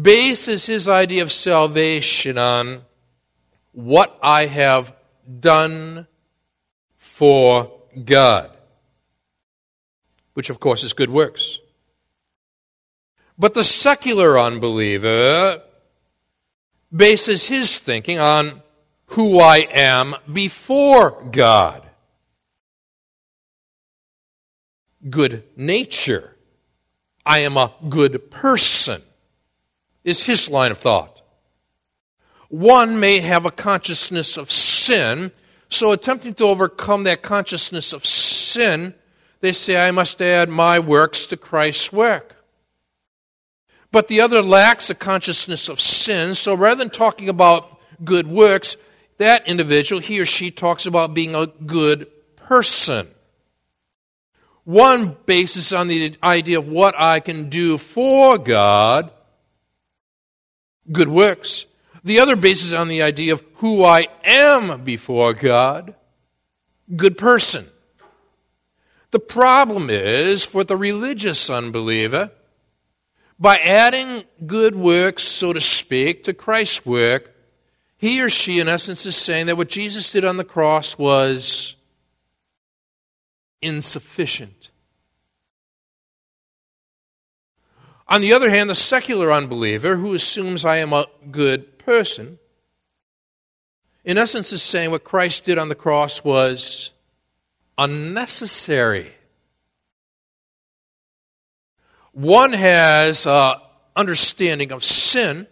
bases 0.00 0.66
his 0.66 0.88
idea 0.88 1.22
of 1.22 1.32
salvation 1.32 2.38
on 2.38 2.82
what 3.72 4.18
I 4.22 4.46
have 4.46 4.94
done 5.40 6.06
for 6.96 7.72
God, 8.04 8.55
which 10.36 10.50
of 10.50 10.60
course 10.60 10.84
is 10.84 10.92
good 10.92 11.08
works. 11.08 11.60
But 13.38 13.54
the 13.54 13.64
secular 13.64 14.38
unbeliever 14.38 15.62
bases 16.94 17.46
his 17.46 17.78
thinking 17.78 18.18
on 18.18 18.60
who 19.06 19.40
I 19.40 19.66
am 19.70 20.14
before 20.30 21.22
God. 21.30 21.88
Good 25.08 25.42
nature. 25.56 26.36
I 27.24 27.38
am 27.38 27.56
a 27.56 27.72
good 27.88 28.30
person, 28.30 29.00
is 30.04 30.22
his 30.22 30.50
line 30.50 30.70
of 30.70 30.76
thought. 30.76 31.22
One 32.50 33.00
may 33.00 33.20
have 33.20 33.46
a 33.46 33.50
consciousness 33.50 34.36
of 34.36 34.52
sin, 34.52 35.32
so 35.70 35.92
attempting 35.92 36.34
to 36.34 36.44
overcome 36.44 37.04
that 37.04 37.22
consciousness 37.22 37.94
of 37.94 38.04
sin, 38.04 38.94
they 39.46 39.52
say, 39.52 39.76
I 39.76 39.92
must 39.92 40.20
add 40.20 40.48
my 40.48 40.80
works 40.80 41.26
to 41.26 41.36
Christ's 41.36 41.92
work. 41.92 42.34
But 43.92 44.08
the 44.08 44.20
other 44.20 44.42
lacks 44.42 44.90
a 44.90 44.94
consciousness 44.94 45.68
of 45.68 45.80
sin, 45.80 46.34
so 46.34 46.54
rather 46.54 46.78
than 46.78 46.90
talking 46.90 47.28
about 47.28 47.80
good 48.04 48.26
works, 48.26 48.76
that 49.18 49.46
individual, 49.46 50.02
he 50.02 50.20
or 50.20 50.26
she, 50.26 50.50
talks 50.50 50.84
about 50.84 51.14
being 51.14 51.36
a 51.36 51.46
good 51.46 52.08
person. 52.34 53.06
One 54.64 55.16
basis 55.26 55.72
on 55.72 55.86
the 55.86 56.16
idea 56.24 56.58
of 56.58 56.66
what 56.66 57.00
I 57.00 57.20
can 57.20 57.48
do 57.48 57.78
for 57.78 58.38
God, 58.38 59.12
good 60.90 61.08
works. 61.08 61.66
The 62.02 62.18
other 62.18 62.34
basis 62.34 62.72
on 62.72 62.88
the 62.88 63.02
idea 63.02 63.32
of 63.32 63.44
who 63.56 63.84
I 63.84 64.08
am 64.24 64.82
before 64.82 65.34
God, 65.34 65.94
good 66.96 67.16
person. 67.16 67.64
The 69.10 69.20
problem 69.20 69.88
is 69.90 70.44
for 70.44 70.64
the 70.64 70.76
religious 70.76 71.48
unbeliever, 71.48 72.30
by 73.38 73.56
adding 73.56 74.24
good 74.46 74.74
works, 74.74 75.22
so 75.22 75.52
to 75.52 75.60
speak, 75.60 76.24
to 76.24 76.34
Christ's 76.34 76.84
work, 76.84 77.34
he 77.98 78.20
or 78.20 78.28
she, 78.28 78.60
in 78.60 78.68
essence, 78.68 79.06
is 79.06 79.16
saying 79.16 79.46
that 79.46 79.56
what 79.56 79.68
Jesus 79.68 80.10
did 80.10 80.24
on 80.24 80.36
the 80.36 80.44
cross 80.44 80.98
was 80.98 81.76
insufficient. 83.62 84.70
On 88.08 88.20
the 88.20 88.34
other 88.34 88.50
hand, 88.50 88.70
the 88.70 88.74
secular 88.74 89.32
unbeliever 89.32 89.96
who 89.96 90.14
assumes 90.14 90.64
I 90.64 90.78
am 90.78 90.92
a 90.92 91.06
good 91.30 91.78
person, 91.78 92.38
in 94.04 94.18
essence, 94.18 94.52
is 94.52 94.62
saying 94.62 94.92
what 94.92 95.02
Christ 95.02 95.44
did 95.44 95.58
on 95.58 95.68
the 95.68 95.74
cross 95.74 96.22
was 96.22 96.92
unnecessary. 97.78 99.12
One 102.12 102.52
has 102.52 103.26
uh, 103.26 103.58
understanding 103.94 104.72
of 104.72 104.82
sin, 104.84 105.46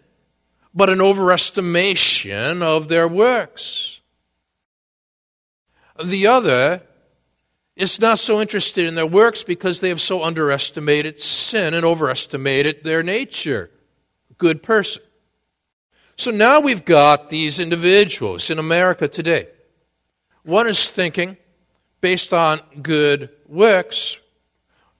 but 0.73 0.89
an 0.89 0.99
overestimation 0.99 2.61
of 2.61 2.87
their 2.87 3.07
works. 3.07 4.01
The 6.03 6.27
other 6.27 6.81
is 7.75 7.99
not 7.99 8.19
so 8.19 8.41
interested 8.41 8.85
in 8.85 8.95
their 8.95 9.05
works 9.05 9.43
because 9.43 9.79
they 9.79 9.89
have 9.89 10.01
so 10.01 10.23
underestimated 10.23 11.19
sin 11.19 11.73
and 11.73 11.85
overestimated 11.85 12.83
their 12.83 13.03
nature. 13.03 13.69
Good 14.37 14.63
person. 14.63 15.01
So 16.17 16.31
now 16.31 16.61
we've 16.61 16.85
got 16.85 17.29
these 17.29 17.59
individuals 17.59 18.49
in 18.49 18.59
America 18.59 19.07
today. 19.07 19.47
One 20.43 20.67
is 20.67 20.89
thinking, 20.89 21.37
based 22.01 22.33
on 22.33 22.61
good 22.81 23.29
works, 23.47 24.19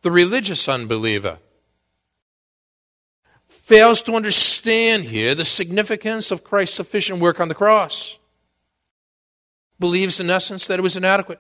the 0.02 0.12
religious 0.12 0.68
unbeliever 0.68 1.40
fails 3.66 4.04
to 4.04 4.14
understand 4.14 5.06
here 5.06 5.34
the 5.34 5.44
significance 5.44 6.30
of 6.30 6.44
Christ's 6.44 6.76
sufficient 6.76 7.20
work 7.20 7.40
on 7.40 7.48
the 7.48 7.56
cross. 7.56 8.20
Believes, 9.80 10.20
in 10.20 10.30
essence, 10.30 10.68
that 10.68 10.78
it 10.78 10.84
was 10.84 10.96
inadequate. 10.96 11.40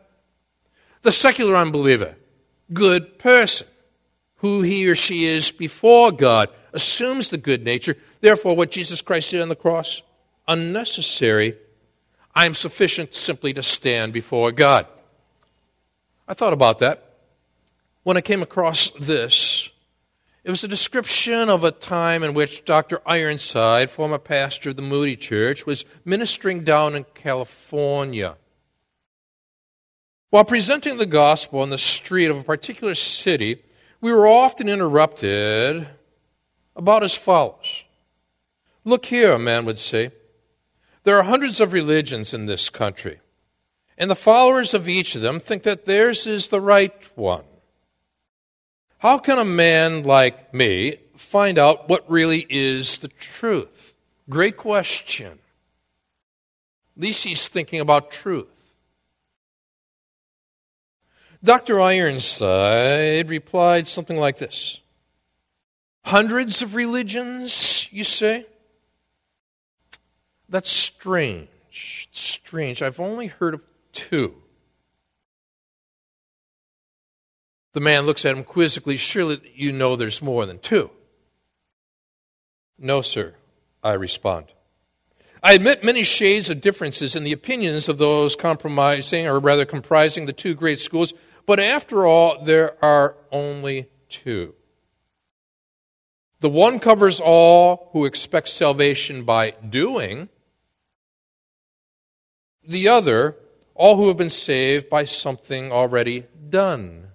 The 1.03 1.11
secular 1.11 1.55
unbeliever, 1.55 2.15
good 2.73 3.19
person, 3.19 3.67
who 4.37 4.63
he 4.63 4.87
or 4.89 4.95
she 4.95 5.25
is 5.25 5.51
before 5.51 6.11
God, 6.11 6.49
assumes 6.73 7.29
the 7.29 7.37
good 7.37 7.63
nature. 7.63 7.95
Therefore, 8.21 8.55
what 8.55 8.71
Jesus 8.71 9.01
Christ 9.01 9.29
did 9.29 9.41
on 9.41 9.49
the 9.49 9.55
cross, 9.55 10.01
unnecessary. 10.47 11.55
I 12.33 12.47
am 12.47 12.55
sufficient 12.55 13.13
simply 13.13 13.53
to 13.53 13.61
stand 13.61 14.13
before 14.13 14.51
God. 14.51 14.87
I 16.27 16.33
thought 16.33 16.53
about 16.53 16.79
that 16.79 17.13
when 18.03 18.17
I 18.17 18.21
came 18.21 18.41
across 18.41 18.89
this. 18.89 19.69
It 20.43 20.51
was 20.51 20.63
a 20.63 20.67
description 20.67 21.49
of 21.49 21.63
a 21.63 21.71
time 21.71 22.23
in 22.23 22.35
which 22.35 22.65
Dr. 22.65 23.01
Ironside, 23.05 23.89
former 23.89 24.19
pastor 24.19 24.69
of 24.69 24.75
the 24.75 24.83
Moody 24.83 25.15
Church, 25.15 25.65
was 25.65 25.85
ministering 26.05 26.63
down 26.63 26.95
in 26.95 27.05
California. 27.15 28.37
While 30.29 30.45
presenting 30.45 30.97
the 30.97 31.05
gospel 31.05 31.61
on 31.61 31.71
the 31.71 31.77
street 31.77 32.29
of 32.29 32.37
a 32.37 32.43
particular 32.43 32.93
city, 32.93 33.63
we 34.01 34.13
were 34.13 34.27
often 34.27 34.69
interrupted 34.69 35.87
about 36.75 37.03
as 37.03 37.15
follows. 37.15 37.83
Look 38.83 39.05
here, 39.05 39.31
a 39.31 39.39
man 39.39 39.65
would 39.65 39.79
say. 39.79 40.11
There 41.05 41.17
are 41.17 41.23
hundreds 41.23 41.59
of 41.59 41.73
religions 41.73 42.33
in 42.33 42.45
this 42.45 42.69
country, 42.69 43.19
and 43.97 44.09
the 44.09 44.15
followers 44.15 44.73
of 44.73 44.89
each 44.89 45.15
of 45.15 45.21
them 45.21 45.39
think 45.39 45.63
that 45.63 45.85
theirs 45.85 46.27
is 46.27 46.47
the 46.47 46.61
right 46.61 46.93
one. 47.15 47.43
How 48.97 49.17
can 49.17 49.37
a 49.37 49.45
man 49.45 50.03
like 50.03 50.53
me 50.53 50.97
find 51.15 51.59
out 51.59 51.89
what 51.89 52.09
really 52.09 52.45
is 52.49 52.97
the 52.97 53.07
truth? 53.07 53.93
Great 54.29 54.57
question. 54.57 55.39
At 56.97 57.03
least 57.03 57.23
he's 57.23 57.47
thinking 57.47 57.81
about 57.81 58.11
truth. 58.11 58.47
Dr. 61.43 61.79
Ironside 61.79 63.29
replied 63.29 63.87
something 63.87 64.17
like 64.17 64.37
this 64.37 64.79
Hundreds 66.03 66.61
of 66.61 66.75
religions, 66.75 67.87
you 67.91 68.03
say? 68.03 68.45
That's 70.49 70.69
strange. 70.69 71.47
It's 72.09 72.19
strange. 72.19 72.81
I've 72.81 72.99
only 72.99 73.27
heard 73.27 73.55
of 73.55 73.61
two. 73.95 74.35
The 77.73 77.79
man 77.79 78.03
looks 78.05 78.25
at 78.25 78.37
him 78.37 78.43
quizzically. 78.43 78.97
Surely 78.97 79.41
you 79.55 79.71
know 79.71 79.95
there's 79.95 80.21
more 80.21 80.45
than 80.45 80.59
two. 80.59 80.91
No, 82.77 83.01
sir, 83.01 83.33
I 83.83 83.93
respond. 83.93 84.47
I 85.41 85.53
admit 85.53 85.83
many 85.83 86.03
shades 86.03 86.49
of 86.49 86.61
differences 86.61 87.15
in 87.15 87.23
the 87.23 87.31
opinions 87.31 87.87
of 87.87 87.97
those 87.97 88.35
compromising, 88.35 89.27
or 89.27 89.39
rather 89.39 89.65
comprising, 89.65 90.25
the 90.25 90.33
two 90.33 90.55
great 90.55 90.79
schools, 90.79 91.13
but 91.45 91.59
after 91.59 92.05
all, 92.05 92.43
there 92.43 92.83
are 92.83 93.15
only 93.31 93.87
two. 94.09 94.55
The 96.39 96.49
one 96.49 96.79
covers 96.79 97.19
all 97.19 97.89
who 97.91 98.05
expect 98.05 98.49
salvation 98.49 99.23
by 99.23 99.51
doing, 99.51 100.29
the 102.67 102.87
other, 102.87 103.35
all 103.75 103.97
who 103.97 104.07
have 104.07 104.17
been 104.17 104.29
saved 104.29 104.89
by 104.89 105.03
something 105.03 105.71
already 105.71 106.23
done. 106.49 107.09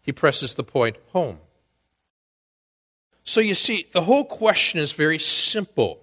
He 0.00 0.12
presses 0.12 0.54
the 0.54 0.64
point 0.64 0.96
home. 1.12 1.38
So 3.24 3.40
you 3.40 3.54
see, 3.54 3.86
the 3.92 4.02
whole 4.02 4.24
question 4.24 4.80
is 4.80 4.92
very 4.92 5.18
simple. 5.18 6.00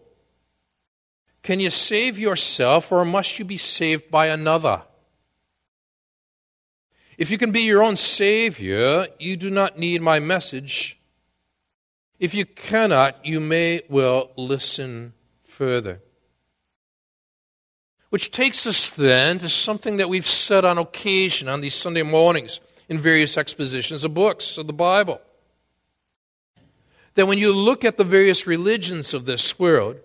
Can 1.41 1.59
you 1.59 1.69
save 1.69 2.19
yourself, 2.19 2.91
or 2.91 3.03
must 3.05 3.39
you 3.39 3.45
be 3.45 3.57
saved 3.57 4.12
by 4.12 4.27
another? 4.27 4.83
If 7.17 7.31
you 7.31 7.38
can 7.38 7.51
be 7.51 7.62
your 7.62 7.83
own 7.83 7.95
Savior, 7.95 9.07
you 9.19 9.36
do 9.36 9.50
not 9.50 9.77
need 9.77 10.01
my 10.01 10.19
message. 10.19 10.98
If 12.19 12.33
you 12.33 12.45
cannot, 12.45 13.25
you 13.25 13.39
may 13.39 13.81
well 13.89 14.31
listen 14.38 15.13
further. 15.43 16.01
Which 18.09 18.31
takes 18.31 18.65
us 18.65 18.89
then 18.89 19.37
to 19.39 19.49
something 19.49 19.97
that 19.97 20.09
we've 20.09 20.27
said 20.27 20.65
on 20.65 20.77
occasion 20.77 21.47
on 21.47 21.61
these 21.61 21.75
Sunday 21.75 22.01
mornings 22.01 22.59
in 22.87 22.99
various 22.99 23.37
expositions 23.37 24.03
of 24.03 24.15
books 24.15 24.57
of 24.57 24.65
the 24.65 24.73
Bible. 24.73 25.21
That 27.13 27.27
when 27.27 27.37
you 27.37 27.53
look 27.53 27.85
at 27.85 27.97
the 27.97 28.03
various 28.03 28.47
religions 28.47 29.13
of 29.13 29.25
this 29.25 29.59
world, 29.59 29.97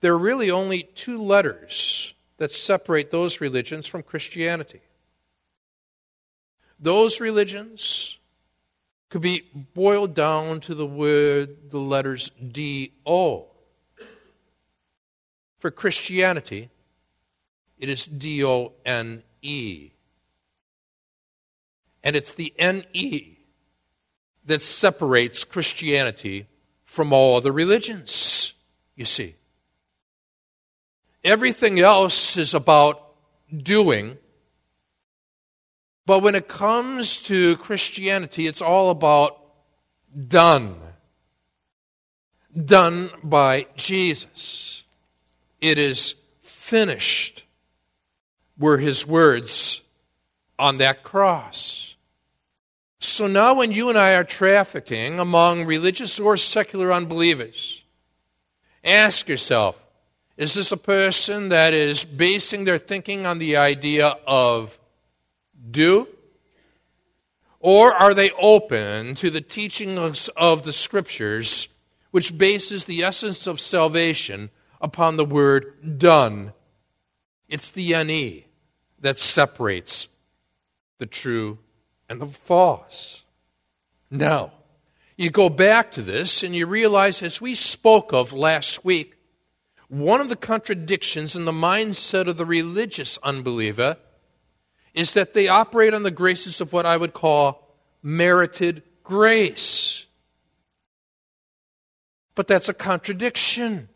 there 0.00 0.12
are 0.12 0.18
really 0.18 0.50
only 0.50 0.82
two 0.94 1.22
letters 1.22 2.12
that 2.36 2.50
separate 2.50 3.10
those 3.10 3.40
religions 3.40 3.86
from 3.86 4.02
Christianity. 4.02 4.80
Those 6.78 7.20
religions 7.20 8.18
could 9.08 9.22
be 9.22 9.44
boiled 9.74 10.12
down 10.14 10.60
to 10.60 10.74
the 10.74 10.84
word, 10.84 11.70
the 11.70 11.78
letters 11.78 12.30
D 12.46 12.92
O. 13.06 13.46
For 15.58 15.70
Christianity, 15.70 16.68
it 17.78 17.88
is 17.88 18.06
D 18.06 18.44
O 18.44 18.72
N 18.84 19.22
E. 19.42 19.90
And 22.02 22.16
it's 22.16 22.34
the 22.34 22.52
N 22.58 22.84
E 22.92 23.38
that 24.46 24.60
separates 24.60 25.44
Christianity 25.44 26.46
from 26.84 27.12
all 27.12 27.36
other 27.36 27.52
religions, 27.52 28.52
you 28.94 29.04
see. 29.04 29.34
Everything 31.24 31.80
else 31.80 32.36
is 32.36 32.52
about 32.52 33.00
doing 33.56 34.18
but 36.06 36.20
when 36.20 36.34
it 36.34 36.48
comes 36.48 37.18
to 37.20 37.56
Christianity, 37.56 38.46
it's 38.46 38.60
all 38.60 38.90
about 38.90 39.38
done. 40.28 40.76
Done 42.54 43.10
by 43.22 43.66
Jesus. 43.74 44.84
It 45.60 45.78
is 45.78 46.14
finished, 46.42 47.43
were 48.58 48.78
his 48.78 49.06
words 49.06 49.80
on 50.58 50.78
that 50.78 51.02
cross. 51.02 51.94
So 53.00 53.26
now, 53.26 53.54
when 53.54 53.70
you 53.70 53.90
and 53.90 53.98
I 53.98 54.12
are 54.12 54.24
trafficking 54.24 55.18
among 55.18 55.66
religious 55.66 56.18
or 56.18 56.36
secular 56.36 56.92
unbelievers, 56.92 57.84
ask 58.82 59.28
yourself 59.28 59.78
is 60.36 60.54
this 60.54 60.72
a 60.72 60.76
person 60.76 61.50
that 61.50 61.74
is 61.74 62.02
basing 62.04 62.64
their 62.64 62.78
thinking 62.78 63.24
on 63.24 63.38
the 63.38 63.58
idea 63.58 64.16
of 64.26 64.76
do? 65.70 66.08
Or 67.60 67.92
are 67.92 68.14
they 68.14 68.30
open 68.32 69.14
to 69.16 69.30
the 69.30 69.40
teachings 69.40 70.28
of 70.28 70.64
the 70.64 70.72
Scriptures, 70.72 71.68
which 72.10 72.36
bases 72.36 72.86
the 72.86 73.04
essence 73.04 73.46
of 73.46 73.60
salvation 73.60 74.50
upon 74.80 75.16
the 75.16 75.24
word 75.24 75.98
done? 75.98 76.52
It's 77.48 77.70
the 77.70 78.02
NE 78.02 78.46
that 79.04 79.18
separates 79.18 80.08
the 80.98 81.04
true 81.04 81.58
and 82.08 82.22
the 82.22 82.26
false. 82.26 83.22
Now, 84.10 84.52
you 85.18 85.28
go 85.28 85.50
back 85.50 85.90
to 85.92 86.02
this 86.02 86.42
and 86.42 86.54
you 86.54 86.66
realize, 86.66 87.22
as 87.22 87.38
we 87.38 87.54
spoke 87.54 88.14
of 88.14 88.32
last 88.32 88.82
week, 88.82 89.18
one 89.88 90.22
of 90.22 90.30
the 90.30 90.36
contradictions 90.36 91.36
in 91.36 91.44
the 91.44 91.52
mindset 91.52 92.28
of 92.28 92.38
the 92.38 92.46
religious 92.46 93.18
unbeliever 93.22 93.98
is 94.94 95.12
that 95.12 95.34
they 95.34 95.48
operate 95.48 95.92
on 95.92 96.02
the 96.02 96.10
graces 96.10 96.62
of 96.62 96.72
what 96.72 96.86
I 96.86 96.96
would 96.96 97.12
call 97.12 97.76
merited 98.02 98.82
grace. 99.02 100.06
But 102.34 102.46
that's 102.46 102.70
a 102.70 102.74
contradiction. 102.74 103.90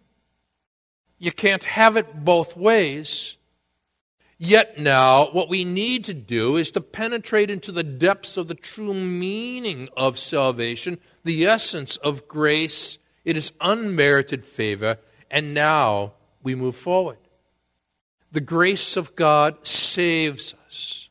You 1.18 1.32
can't 1.32 1.64
have 1.64 1.96
it 1.96 2.26
both 2.26 2.58
ways. 2.58 3.37
Yet 4.40 4.78
now, 4.78 5.30
what 5.32 5.48
we 5.48 5.64
need 5.64 6.04
to 6.04 6.14
do 6.14 6.56
is 6.56 6.70
to 6.70 6.80
penetrate 6.80 7.50
into 7.50 7.72
the 7.72 7.82
depths 7.82 8.36
of 8.36 8.46
the 8.46 8.54
true 8.54 8.94
meaning 8.94 9.88
of 9.96 10.16
salvation, 10.16 10.98
the 11.24 11.46
essence 11.46 11.96
of 11.96 12.28
grace. 12.28 12.98
It 13.24 13.36
is 13.36 13.52
unmerited 13.60 14.44
favor, 14.44 14.98
and 15.28 15.54
now 15.54 16.12
we 16.44 16.54
move 16.54 16.76
forward. 16.76 17.18
The 18.30 18.40
grace 18.40 18.96
of 18.96 19.16
God 19.16 19.66
saves 19.66 20.54
us. 20.66 21.08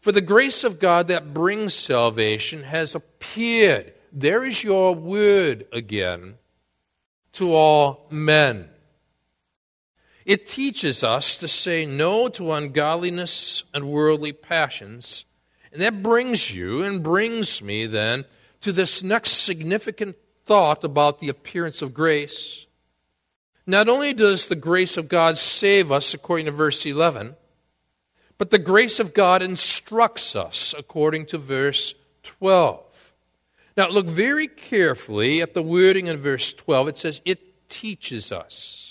For 0.00 0.12
the 0.12 0.22
grace 0.22 0.64
of 0.64 0.78
God 0.78 1.08
that 1.08 1.34
brings 1.34 1.74
salvation 1.74 2.62
has 2.62 2.94
appeared. 2.94 3.92
There 4.12 4.44
is 4.44 4.64
your 4.64 4.94
word 4.94 5.66
again 5.72 6.36
to 7.32 7.52
all 7.52 8.06
men. 8.10 8.70
It 10.26 10.48
teaches 10.48 11.04
us 11.04 11.36
to 11.36 11.46
say 11.46 11.86
no 11.86 12.28
to 12.30 12.50
ungodliness 12.50 13.62
and 13.72 13.88
worldly 13.88 14.32
passions. 14.32 15.24
And 15.72 15.80
that 15.80 16.02
brings 16.02 16.52
you 16.52 16.82
and 16.82 17.00
brings 17.00 17.62
me 17.62 17.86
then 17.86 18.24
to 18.62 18.72
this 18.72 19.04
next 19.04 19.30
significant 19.30 20.16
thought 20.44 20.82
about 20.82 21.20
the 21.20 21.28
appearance 21.28 21.80
of 21.80 21.94
grace. 21.94 22.66
Not 23.68 23.88
only 23.88 24.14
does 24.14 24.46
the 24.46 24.56
grace 24.56 24.96
of 24.96 25.08
God 25.08 25.38
save 25.38 25.92
us, 25.92 26.12
according 26.12 26.46
to 26.46 26.52
verse 26.52 26.84
11, 26.84 27.36
but 28.36 28.50
the 28.50 28.58
grace 28.58 28.98
of 28.98 29.14
God 29.14 29.42
instructs 29.42 30.34
us, 30.34 30.74
according 30.76 31.26
to 31.26 31.38
verse 31.38 31.94
12. 32.24 32.82
Now, 33.76 33.90
look 33.90 34.06
very 34.06 34.48
carefully 34.48 35.40
at 35.40 35.54
the 35.54 35.62
wording 35.62 36.08
in 36.08 36.16
verse 36.16 36.52
12. 36.52 36.88
It 36.88 36.96
says, 36.96 37.20
It 37.24 37.68
teaches 37.68 38.32
us. 38.32 38.85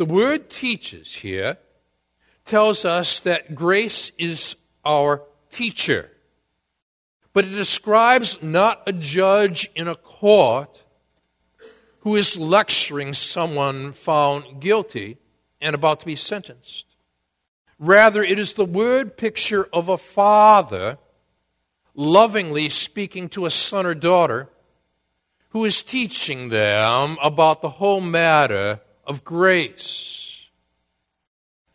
The 0.00 0.06
word 0.06 0.48
teaches 0.48 1.12
here 1.12 1.58
tells 2.46 2.86
us 2.86 3.20
that 3.20 3.54
grace 3.54 4.10
is 4.16 4.56
our 4.82 5.20
teacher. 5.50 6.10
But 7.34 7.44
it 7.44 7.50
describes 7.50 8.42
not 8.42 8.82
a 8.86 8.94
judge 8.94 9.68
in 9.74 9.88
a 9.88 9.94
court 9.94 10.82
who 11.98 12.16
is 12.16 12.38
lecturing 12.38 13.12
someone 13.12 13.92
found 13.92 14.58
guilty 14.58 15.18
and 15.60 15.74
about 15.74 16.00
to 16.00 16.06
be 16.06 16.16
sentenced. 16.16 16.86
Rather, 17.78 18.24
it 18.24 18.38
is 18.38 18.54
the 18.54 18.64
word 18.64 19.18
picture 19.18 19.68
of 19.70 19.90
a 19.90 19.98
father 19.98 20.96
lovingly 21.94 22.70
speaking 22.70 23.28
to 23.28 23.44
a 23.44 23.50
son 23.50 23.84
or 23.84 23.94
daughter 23.94 24.48
who 25.50 25.66
is 25.66 25.82
teaching 25.82 26.48
them 26.48 27.18
about 27.20 27.60
the 27.60 27.68
whole 27.68 28.00
matter 28.00 28.80
of 29.06 29.24
grace. 29.24 30.38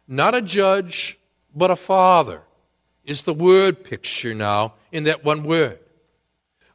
Not 0.08 0.36
a 0.36 0.42
judge, 0.42 1.18
but 1.56 1.72
a 1.72 1.76
father 1.76 2.42
is 3.04 3.24
the 3.24 3.34
word 3.34 3.84
picture 3.84 4.34
now 4.34 4.74
in 4.92 5.04
that 5.06 5.24
one 5.24 5.44
word. 5.44 5.80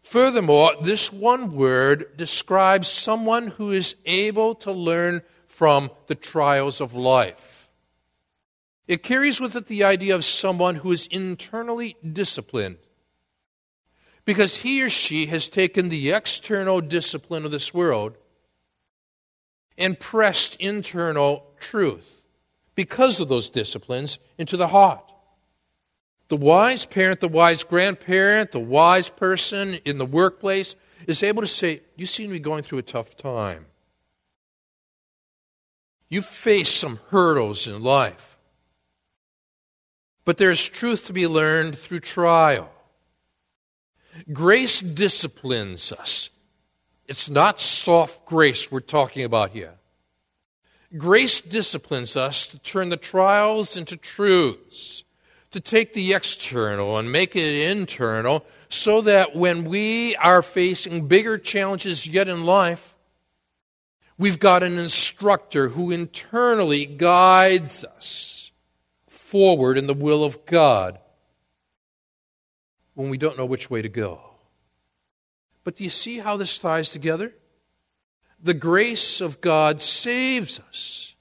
Furthermore, 0.03 0.73
this 0.83 1.13
one 1.13 1.55
word 1.55 2.17
describes 2.17 2.89
someone 2.89 3.49
who 3.49 3.71
is 3.71 3.95
able 4.07 4.57
to 4.57 4.73
learn 4.73 5.23
from 5.47 5.91
the 6.07 6.15
trials 6.15 6.81
of 6.81 6.95
life. 6.95 7.69
It 8.89 9.05
carries 9.05 9.41
with 9.41 9.55
it 9.55 9.67
the 9.67 9.85
idea 9.85 10.17
of 10.17 10.25
someone 10.25 10.75
who 10.75 10.91
is 10.91 11.07
internally 11.07 11.97
disciplined 12.13 12.79
because 14.25 14.57
he 14.57 14.83
or 14.83 14.91
she 14.91 15.27
has 15.27 15.49
taken 15.49 15.89
the 15.89 16.11
external 16.11 16.81
discipline 16.81 17.45
of 17.45 17.51
this 17.51 17.73
world 17.73 18.17
and 19.81 19.99
pressed 19.99 20.55
internal 20.57 21.45
truth 21.59 22.25
because 22.77 23.19
of 23.19 23.29
those 23.29 23.49
disciplines 23.49 24.19
into 24.39 24.57
the 24.57 24.69
heart. 24.69 25.11
The 26.29 26.37
wise 26.37 26.87
parent, 26.87 27.19
the 27.19 27.29
wise 27.29 27.65
grandparent, 27.65 28.53
the 28.53 28.61
wise 28.61 29.09
person 29.09 29.75
in 29.85 29.99
the 29.99 30.07
workplace 30.07 30.77
is 31.09 31.25
able 31.25 31.43
to 31.43 31.49
say, 31.49 31.81
You 31.97 32.07
seem 32.07 32.29
to 32.29 32.35
be 32.35 32.39
going 32.39 32.63
through 32.63 32.79
a 32.79 32.83
tough 32.83 33.17
time. 33.17 33.67
You 36.09 36.23
face 36.23 36.71
some 36.71 37.01
hurdles 37.11 37.67
in 37.67 37.83
life. 37.83 38.37
But 40.25 40.37
there's 40.37 40.67
truth 40.67 41.07
to 41.07 41.13
be 41.13 41.27
learned 41.27 41.77
through 41.77 42.01
trial. 42.01 42.71
Grace 44.33 44.81
disciplines 44.81 45.93
us. 45.93 46.30
It's 47.11 47.29
not 47.29 47.59
soft 47.59 48.25
grace 48.25 48.71
we're 48.71 48.79
talking 48.79 49.25
about 49.25 49.51
here. 49.51 49.75
Grace 50.97 51.41
disciplines 51.41 52.17
us 52.17 52.47
to 52.47 52.59
turn 52.61 52.89
the 52.89 52.97
trials 52.97 53.77
into 53.77 53.97
truths, 53.97 55.03
to 55.51 55.59
take 55.59 55.93
the 55.93 56.13
external 56.13 56.99
and 56.99 57.11
make 57.11 57.35
it 57.35 57.69
internal, 57.69 58.47
so 58.69 59.01
that 59.01 59.35
when 59.35 59.65
we 59.65 60.15
are 60.15 60.41
facing 60.41 61.09
bigger 61.09 61.37
challenges 61.37 62.07
yet 62.07 62.29
in 62.29 62.45
life, 62.47 62.95
we've 64.17 64.39
got 64.39 64.63
an 64.63 64.79
instructor 64.79 65.69
who 65.69 65.91
internally 65.91 66.87
guides 66.87 67.85
us 67.85 68.53
forward 69.09 69.79
in 69.79 69.89
the 69.89 69.95
will 69.95 70.23
of 70.23 70.47
God 70.47 71.01
when 72.95 73.11
we 73.11 73.19
don't 73.19 73.37
know 73.37 73.47
which 73.47 73.69
way 73.69 73.83
to 73.83 73.89
go. 73.89 74.30
But 75.65 75.77
do 75.77 75.85
you 75.85 75.91
see 75.91 76.19
how 76.19 76.37
this 76.37 76.59
ties 76.59 76.91
together? 76.91 77.33
The 78.43 78.55
grace 78.55 79.21
of 79.21 79.41
God 79.41 79.81
saves 79.81 80.59
us. 80.61 81.15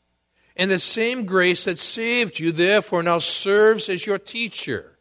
And 0.56 0.70
the 0.70 0.78
same 0.78 1.26
grace 1.26 1.66
that 1.66 1.80
saved 1.80 2.40
you, 2.40 2.52
therefore, 2.52 3.04
now 3.04 3.20
serves 3.20 3.88
as 3.88 4.06
your 4.06 4.20
teacher, 4.20 4.98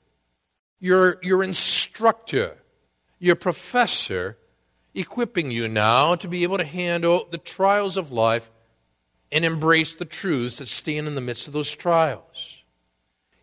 your, 0.78 1.18
your 1.22 1.42
instructor, 1.42 2.58
your 3.18 3.34
professor, 3.34 4.38
equipping 4.94 5.50
you 5.50 5.68
now 5.68 6.14
to 6.14 6.28
be 6.28 6.44
able 6.44 6.58
to 6.58 6.64
handle 6.64 7.26
the 7.30 7.38
trials 7.38 7.96
of 7.96 8.12
life 8.12 8.50
and 9.30 9.44
embrace 9.44 9.94
the 9.94 10.04
truths 10.04 10.58
that 10.58 10.66
stand 10.66 11.06
in 11.06 11.14
the 11.14 11.20
midst 11.20 11.46
of 11.46 11.52
those 11.52 11.74
trials. 11.74 12.62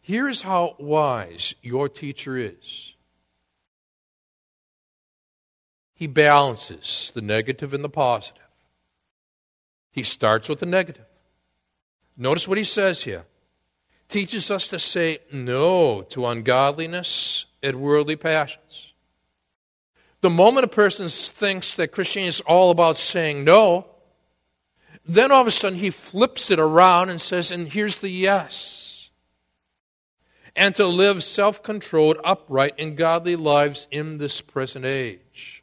Here 0.01 0.27
is 0.27 0.41
how 0.41 0.75
wise 0.79 1.53
your 1.61 1.89
teacher 1.89 2.37
is. 2.37 2.94
He 5.95 6.07
balances 6.07 7.11
the 7.15 7.21
negative 7.21 7.73
and 7.73 7.83
the 7.83 7.89
positive. 7.89 8.43
He 9.91 10.03
starts 10.03 10.49
with 10.49 10.59
the 10.59 10.65
negative. 10.65 11.05
Notice 12.17 12.47
what 12.47 12.57
he 12.57 12.65
says 12.65 13.01
here. 13.01 13.23
Teaches 14.09 14.51
us 14.51 14.67
to 14.67 14.77
say 14.77 15.19
no 15.31 16.03
to 16.03 16.27
ungodliness 16.27 17.45
and 17.63 17.81
worldly 17.81 18.17
passions. 18.17 18.93
The 20.21 20.29
moment 20.29 20.65
a 20.65 20.69
person 20.69 21.07
thinks 21.07 21.75
that 21.75 21.91
Christianity 21.91 22.29
is 22.29 22.41
all 22.41 22.71
about 22.71 22.97
saying 22.97 23.43
no, 23.43 23.87
then 25.05 25.31
all 25.31 25.41
of 25.41 25.47
a 25.47 25.51
sudden 25.51 25.79
he 25.79 25.91
flips 25.91 26.51
it 26.51 26.59
around 26.59 27.09
and 27.09 27.21
says, 27.21 27.51
and 27.51 27.67
here's 27.67 27.97
the 27.97 28.09
yes. 28.09 29.09
And 30.55 30.73
to 30.75 30.87
live 30.87 31.23
self 31.23 31.63
controlled, 31.63 32.17
upright, 32.23 32.75
and 32.79 32.97
godly 32.97 33.35
lives 33.35 33.87
in 33.91 34.17
this 34.17 34.41
present 34.41 34.85
age. 34.85 35.54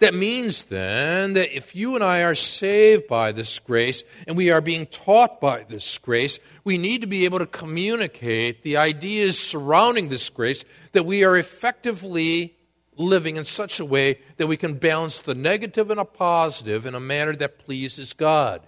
That 0.00 0.14
means 0.14 0.64
then 0.64 1.32
that 1.32 1.56
if 1.56 1.74
you 1.74 1.96
and 1.96 2.04
I 2.04 2.22
are 2.22 2.36
saved 2.36 3.08
by 3.08 3.32
this 3.32 3.58
grace 3.58 4.04
and 4.28 4.36
we 4.36 4.50
are 4.50 4.60
being 4.60 4.86
taught 4.86 5.40
by 5.40 5.64
this 5.64 5.98
grace, 5.98 6.38
we 6.62 6.78
need 6.78 7.00
to 7.00 7.08
be 7.08 7.24
able 7.24 7.40
to 7.40 7.46
communicate 7.46 8.62
the 8.62 8.76
ideas 8.76 9.40
surrounding 9.40 10.08
this 10.08 10.30
grace 10.30 10.64
that 10.92 11.04
we 11.04 11.24
are 11.24 11.36
effectively 11.36 12.54
living 12.96 13.36
in 13.36 13.44
such 13.44 13.80
a 13.80 13.84
way 13.84 14.20
that 14.36 14.46
we 14.46 14.56
can 14.56 14.74
balance 14.74 15.20
the 15.20 15.34
negative 15.34 15.90
and 15.90 15.98
a 15.98 16.04
positive 16.04 16.86
in 16.86 16.94
a 16.94 17.00
manner 17.00 17.34
that 17.34 17.58
pleases 17.58 18.12
God. 18.12 18.62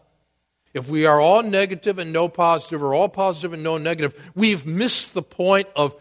If 0.75 0.89
we 0.89 1.07
are 1.07 1.21
all 1.21 1.43
negative 1.43 1.99
and 1.99 2.13
no 2.13 2.29
positive, 2.29 2.83
or 2.83 2.95
all 2.95 3.09
positive 3.09 3.53
and 3.53 3.63
no 3.63 3.77
negative, 3.77 4.15
we've 4.35 4.67
missed 4.67 5.15
the 5.15 5.23
point 5.23 5.69
of 5.77 5.95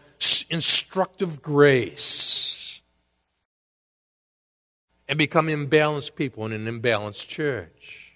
instructive 0.50 1.40
grace 1.40 2.59
and 5.10 5.18
become 5.18 5.48
imbalanced 5.48 6.14
people 6.14 6.46
in 6.46 6.52
an 6.52 6.66
imbalanced 6.66 7.26
church. 7.26 8.12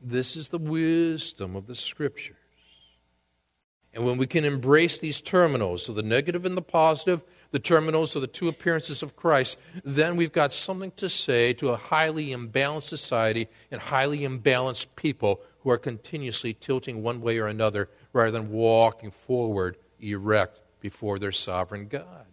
This 0.00 0.36
is 0.36 0.48
the 0.48 0.58
wisdom 0.58 1.54
of 1.54 1.68
the 1.68 1.76
Scriptures. 1.76 2.36
And 3.94 4.04
when 4.04 4.18
we 4.18 4.26
can 4.26 4.44
embrace 4.44 4.98
these 4.98 5.20
terminals 5.20 5.86
so 5.86 5.92
the 5.92 6.02
negative 6.02 6.44
and 6.46 6.56
the 6.56 6.62
positive, 6.62 7.22
the 7.52 7.60
terminals 7.60 8.16
of 8.16 8.22
the 8.22 8.26
two 8.26 8.48
appearances 8.48 9.04
of 9.04 9.14
Christ, 9.14 9.56
then 9.84 10.16
we've 10.16 10.32
got 10.32 10.52
something 10.52 10.90
to 10.96 11.08
say 11.08 11.52
to 11.54 11.68
a 11.68 11.76
highly 11.76 12.30
imbalanced 12.30 12.88
society 12.88 13.46
and 13.70 13.80
highly 13.80 14.22
imbalanced 14.22 14.86
people 14.96 15.40
who 15.60 15.70
are 15.70 15.78
continuously 15.78 16.54
tilting 16.54 17.04
one 17.04 17.20
way 17.20 17.38
or 17.38 17.46
another 17.46 17.88
rather 18.12 18.32
than 18.32 18.50
walking 18.50 19.12
forward 19.12 19.76
erect 20.00 20.58
before 20.80 21.20
their 21.20 21.30
sovereign 21.30 21.86
God. 21.86 22.26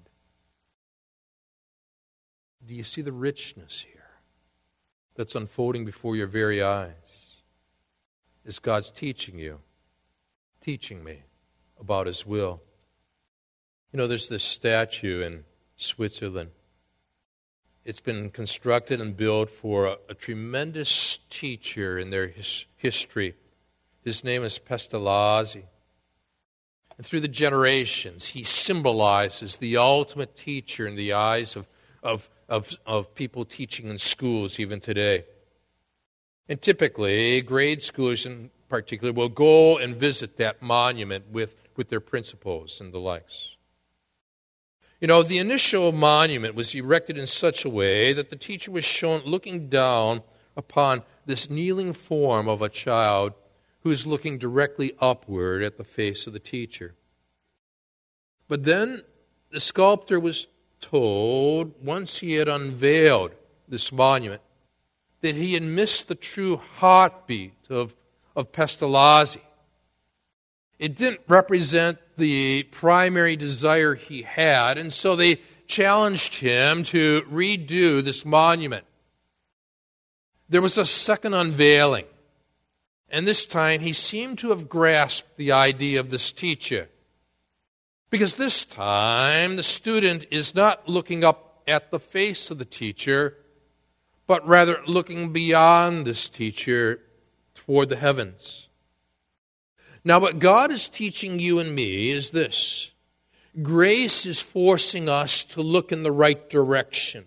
Do 2.66 2.74
you 2.74 2.84
see 2.84 3.02
the 3.02 3.12
richness 3.12 3.82
here 3.82 4.10
that's 5.16 5.36
unfolding 5.36 5.86
before 5.86 6.16
your 6.16 6.28
very 6.28 6.64
eyes? 6.64 6.92
Is 8.46 8.60
God's 8.60 8.90
teaching 8.90 9.38
you, 9.38 9.60
teaching 10.62 11.04
me 11.04 11.24
about 11.80 12.08
His 12.08 12.26
will? 12.26 12.62
You 13.92 13.98
know, 13.98 14.08
there's 14.08 14.30
this 14.30 14.44
statue 14.44 15.22
in 15.22 15.44
Switzerland. 15.78 16.52
It's 17.86 18.00
been 18.00 18.30
constructed 18.30 19.02
and 19.02 19.16
built 19.16 19.50
for 19.50 19.88
a, 19.88 19.98
a 20.10 20.14
tremendous 20.14 21.20
teacher 21.30 22.00
in 22.00 22.10
their 22.10 22.28
his, 22.28 22.66
history. 22.78 23.36
His 24.04 24.24
name 24.24 24.44
is 24.44 24.58
Pestalozzi. 24.58 25.64
And 26.98 27.06
through 27.06 27.22
the 27.22 27.28
generations, 27.28 28.28
he 28.28 28.44
symbolizes 28.44 29.58
the 29.58 29.78
ultimate 29.78 30.36
teacher 30.36 30.88
in 30.88 30.96
the 30.96 31.14
eyes 31.14 31.56
of, 31.56 31.68
of 32.02 32.30
of, 32.54 32.78
of 32.86 33.16
people 33.16 33.46
teaching 33.46 33.88
in 33.88 33.98
schools 33.98 34.60
even 34.60 34.80
today. 34.80 35.26
And 36.48 36.62
typically, 36.62 37.42
grade 37.42 37.80
schoolers 37.80 38.28
in 38.28 38.52
particular 38.70 39.12
will 39.12 39.30
go 39.30 39.80
and 39.80 39.96
visit 39.96 40.38
that 40.38 40.62
monument 40.62 41.32
with, 41.32 41.56
with 41.76 41.90
their 41.90 42.00
principals 42.00 42.80
and 42.80 42.94
the 42.94 43.00
likes. 43.00 43.56
You 45.02 45.08
know, 45.08 45.24
the 45.24 45.40
initial 45.40 45.92
monument 45.92 46.54
was 46.54 46.76
erected 46.76 47.18
in 47.18 47.26
such 47.26 47.66
a 47.66 47.70
way 47.70 48.14
that 48.14 48.30
the 48.30 48.36
teacher 48.36 48.70
was 48.70 48.86
shown 48.86 49.24
looking 49.26 49.68
down 49.68 50.22
upon 50.56 51.02
this 51.26 51.50
kneeling 51.50 51.92
form 51.92 52.48
of 52.48 52.62
a 52.62 52.70
child 52.70 53.34
who 53.80 53.90
is 53.90 54.06
looking 54.06 54.38
directly 54.38 54.94
upward 55.02 55.64
at 55.64 55.78
the 55.78 55.84
face 55.84 56.28
of 56.28 56.34
the 56.34 56.40
teacher. 56.40 56.94
But 58.48 58.64
then 58.64 59.02
the 59.50 59.60
sculptor 59.60 60.20
was 60.20 60.48
told, 60.84 61.74
once 61.84 62.20
he 62.20 62.34
had 62.34 62.48
unveiled 62.48 63.32
this 63.68 63.92
monument, 63.92 64.42
that 65.22 65.36
he 65.36 65.54
had 65.54 65.64
missed 65.64 66.08
the 66.08 66.16
true 66.16 66.58
heartbeat 66.78 67.54
of, 67.70 67.96
of 68.36 68.52
Pestalozzi. 68.52 69.40
It 70.78 70.96
didn't 70.96 71.22
represent 71.28 71.98
the 72.18 72.64
primary 72.64 73.38
desire 73.38 73.96
he 73.96 74.24
had, 74.24 74.78
and 74.78 74.92
so 74.92 75.16
they 75.16 75.40
challenged 75.66 76.36
him 76.36 76.84
to 76.84 77.22
redo 77.32 78.04
this 78.04 78.26
monument. 78.26 78.86
There 80.50 80.62
was 80.62 80.78
a 80.78 80.86
second 80.86 81.34
unveiling, 81.34 82.06
and 83.10 83.26
this 83.26 83.46
time 83.46 83.80
he 83.80 83.94
seemed 83.94 84.40
to 84.40 84.50
have 84.50 84.68
grasped 84.68 85.38
the 85.38 85.54
idea 85.54 86.02
of 86.02 86.10
this 86.10 86.32
teacher. 86.32 86.90
Because 88.14 88.36
this 88.36 88.64
time 88.64 89.56
the 89.56 89.64
student 89.64 90.28
is 90.30 90.54
not 90.54 90.88
looking 90.88 91.24
up 91.24 91.64
at 91.68 91.90
the 91.90 92.00
face 92.00 92.52
of 92.52 92.60
the 92.60 92.64
teacher, 92.64 93.36
but 94.28 94.48
rather 94.48 94.84
looking 94.86 95.34
beyond 95.34 96.06
this 96.06 96.30
teacher 96.30 97.00
toward 97.56 97.90
the 97.90 97.96
heavens. 97.96 98.68
Now, 100.04 100.20
what 100.20 100.38
God 100.38 100.70
is 100.70 100.88
teaching 100.88 101.40
you 101.40 101.58
and 101.58 101.74
me 101.74 102.12
is 102.12 102.30
this 102.30 102.92
grace 103.64 104.28
is 104.28 104.40
forcing 104.40 105.10
us 105.10 105.44
to 105.46 105.64
look 105.64 105.92
in 105.92 106.04
the 106.04 106.12
right 106.12 106.48
direction, 106.52 107.26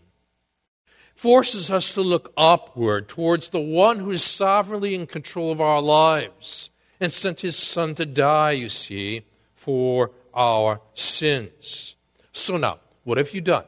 forces 1.17 1.69
us 1.69 1.95
to 1.95 2.01
look 2.01 2.33
upward 2.37 3.09
towards 3.09 3.49
the 3.49 3.59
one 3.59 3.99
who 3.99 4.13
is 4.13 4.23
sovereignly 4.23 4.95
in 4.95 5.09
control 5.09 5.51
of 5.51 5.61
our 5.61 5.83
lives 5.83 6.71
and 7.01 7.11
sent 7.11 7.41
his 7.41 7.57
son 7.57 7.97
to 7.97 8.07
die, 8.07 8.53
you 8.53 8.69
see, 8.69 9.25
for 9.57 10.13
our 10.37 10.81
sins. 10.95 11.97
So 12.33 12.57
now, 12.59 12.79
what 13.05 13.19
have 13.19 13.35
you 13.35 13.41
done? 13.41 13.65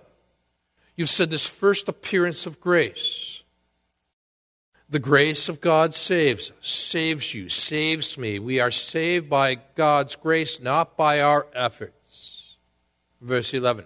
You've 0.95 1.11
said 1.11 1.31
this 1.31 1.47
first 1.47 1.89
appearance 1.89 2.45
of 2.45 2.61
grace. 2.61 3.43
The 4.91 4.99
grace 4.99 5.49
of 5.49 5.61
God 5.61 5.95
saves 5.95 6.51
us, 6.51 6.57
saves 6.67 7.35
you, 7.35 7.49
saves 7.49 8.17
me. 8.17 8.39
We 8.39 8.61
are 8.61 8.71
saved 8.71 9.29
by 9.29 9.57
God's 9.75 10.17
grace, 10.17 10.61
not 10.61 10.97
by 10.97 11.21
our 11.21 11.47
efforts. 11.55 12.57
Verse 13.21 13.53
11. 13.53 13.85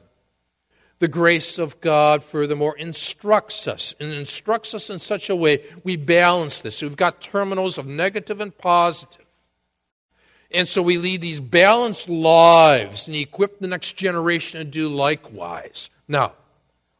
The 1.01 1.09
grace 1.09 1.59
of 1.59 1.81
God, 1.81 2.23
furthermore, 2.23 2.77
instructs 2.77 3.67
us 3.67 3.93
and 3.99 4.13
instructs 4.13 4.73
us 4.73 4.89
in 4.89 5.01
such 5.01 5.29
a 5.29 5.35
way 5.35 5.65
we 5.83 5.97
balance 5.97 6.61
this. 6.61 6.81
We've 6.81 6.97
got 6.97 7.21
terminals 7.21 7.77
of 7.77 7.87
negative 7.87 8.41
and 8.41 8.57
positive. 8.57 9.22
And 10.55 10.69
so 10.69 10.83
we 10.83 10.99
lead 10.99 11.21
these 11.21 11.41
balanced 11.41 12.09
lives 12.09 13.09
and 13.09 13.17
equip 13.17 13.59
the 13.59 13.69
next 13.69 13.97
generation 13.97 14.59
to 14.59 14.65
do 14.65 14.89
likewise, 14.89 15.91
Now, 16.09 16.33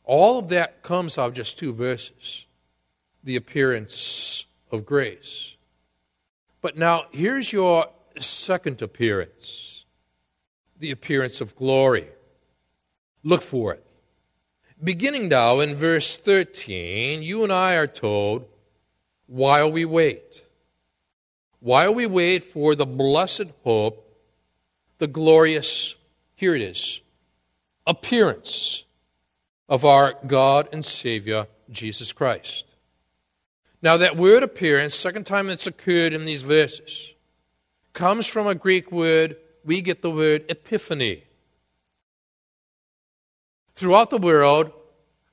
all 0.05 0.39
of 0.39 0.49
that 0.49 0.83
comes 0.83 1.17
out 1.17 1.29
of 1.29 1.35
just 1.35 1.59
two 1.59 1.73
verses 1.73 2.47
the 3.25 3.37
appearance 3.37 4.47
of 4.73 4.85
grace. 4.85 5.55
But 6.61 6.77
now, 6.77 7.05
here's 7.13 7.53
your 7.53 7.87
second 8.19 8.83
appearance 8.83 9.85
the 10.79 10.91
appearance 10.91 11.41
of 11.41 11.55
glory. 11.55 12.09
Look 13.23 13.43
for 13.43 13.73
it. 13.75 13.87
Beginning 14.83 15.29
now 15.29 15.61
in 15.61 15.77
verse 15.77 16.17
13, 16.17 17.23
you 17.23 17.45
and 17.45 17.53
I 17.53 17.77
are 17.77 17.87
told, 17.87 18.47
while 19.29 19.71
we 19.71 19.85
wait, 19.85 20.42
while 21.63 21.95
we 21.95 22.07
wait 22.07 22.43
for 22.43 22.75
the 22.75 22.85
blessed 22.85 23.47
hope, 23.63 24.05
the 24.99 25.07
glorious, 25.07 25.95
here 26.35 26.57
it 26.57 26.63
is, 26.63 27.01
appearance 27.87 28.85
of 29.69 29.85
our 29.85 30.15
God 30.27 30.69
and 30.73 30.85
Savior, 30.85 31.47
Jesus 31.71 32.13
Christ. 32.13 32.65
Now, 33.81 33.97
that 33.97 34.17
word 34.17 34.43
appearance, 34.43 34.95
second 34.97 35.25
time 35.25 35.49
it's 35.49 35.69
occurred 35.69 36.13
in 36.13 36.25
these 36.25 36.43
verses, 36.43 37.13
comes 37.93 38.27
from 38.27 38.49
a 38.49 38.57
Greek 38.57 38.91
word, 38.91 39.37
we 39.65 39.83
get 39.83 40.03
the 40.03 40.11
word 40.11 40.45
epiphany 40.49 41.23
throughout 43.77 44.11
the 44.11 44.19
world 44.19 44.73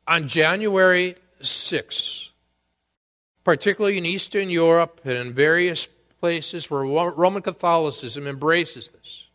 on 0.07 0.27
January 0.27 1.15
6th, 1.41 2.29
particularly 3.43 3.97
in 3.97 4.05
Eastern 4.05 4.49
Europe 4.49 5.01
and 5.03 5.17
in 5.17 5.33
various 5.33 5.87
places 6.19 6.69
where 6.69 6.83
Roman 6.83 7.41
Catholicism 7.41 8.27
embraces 8.27 8.89
this. 8.89 9.27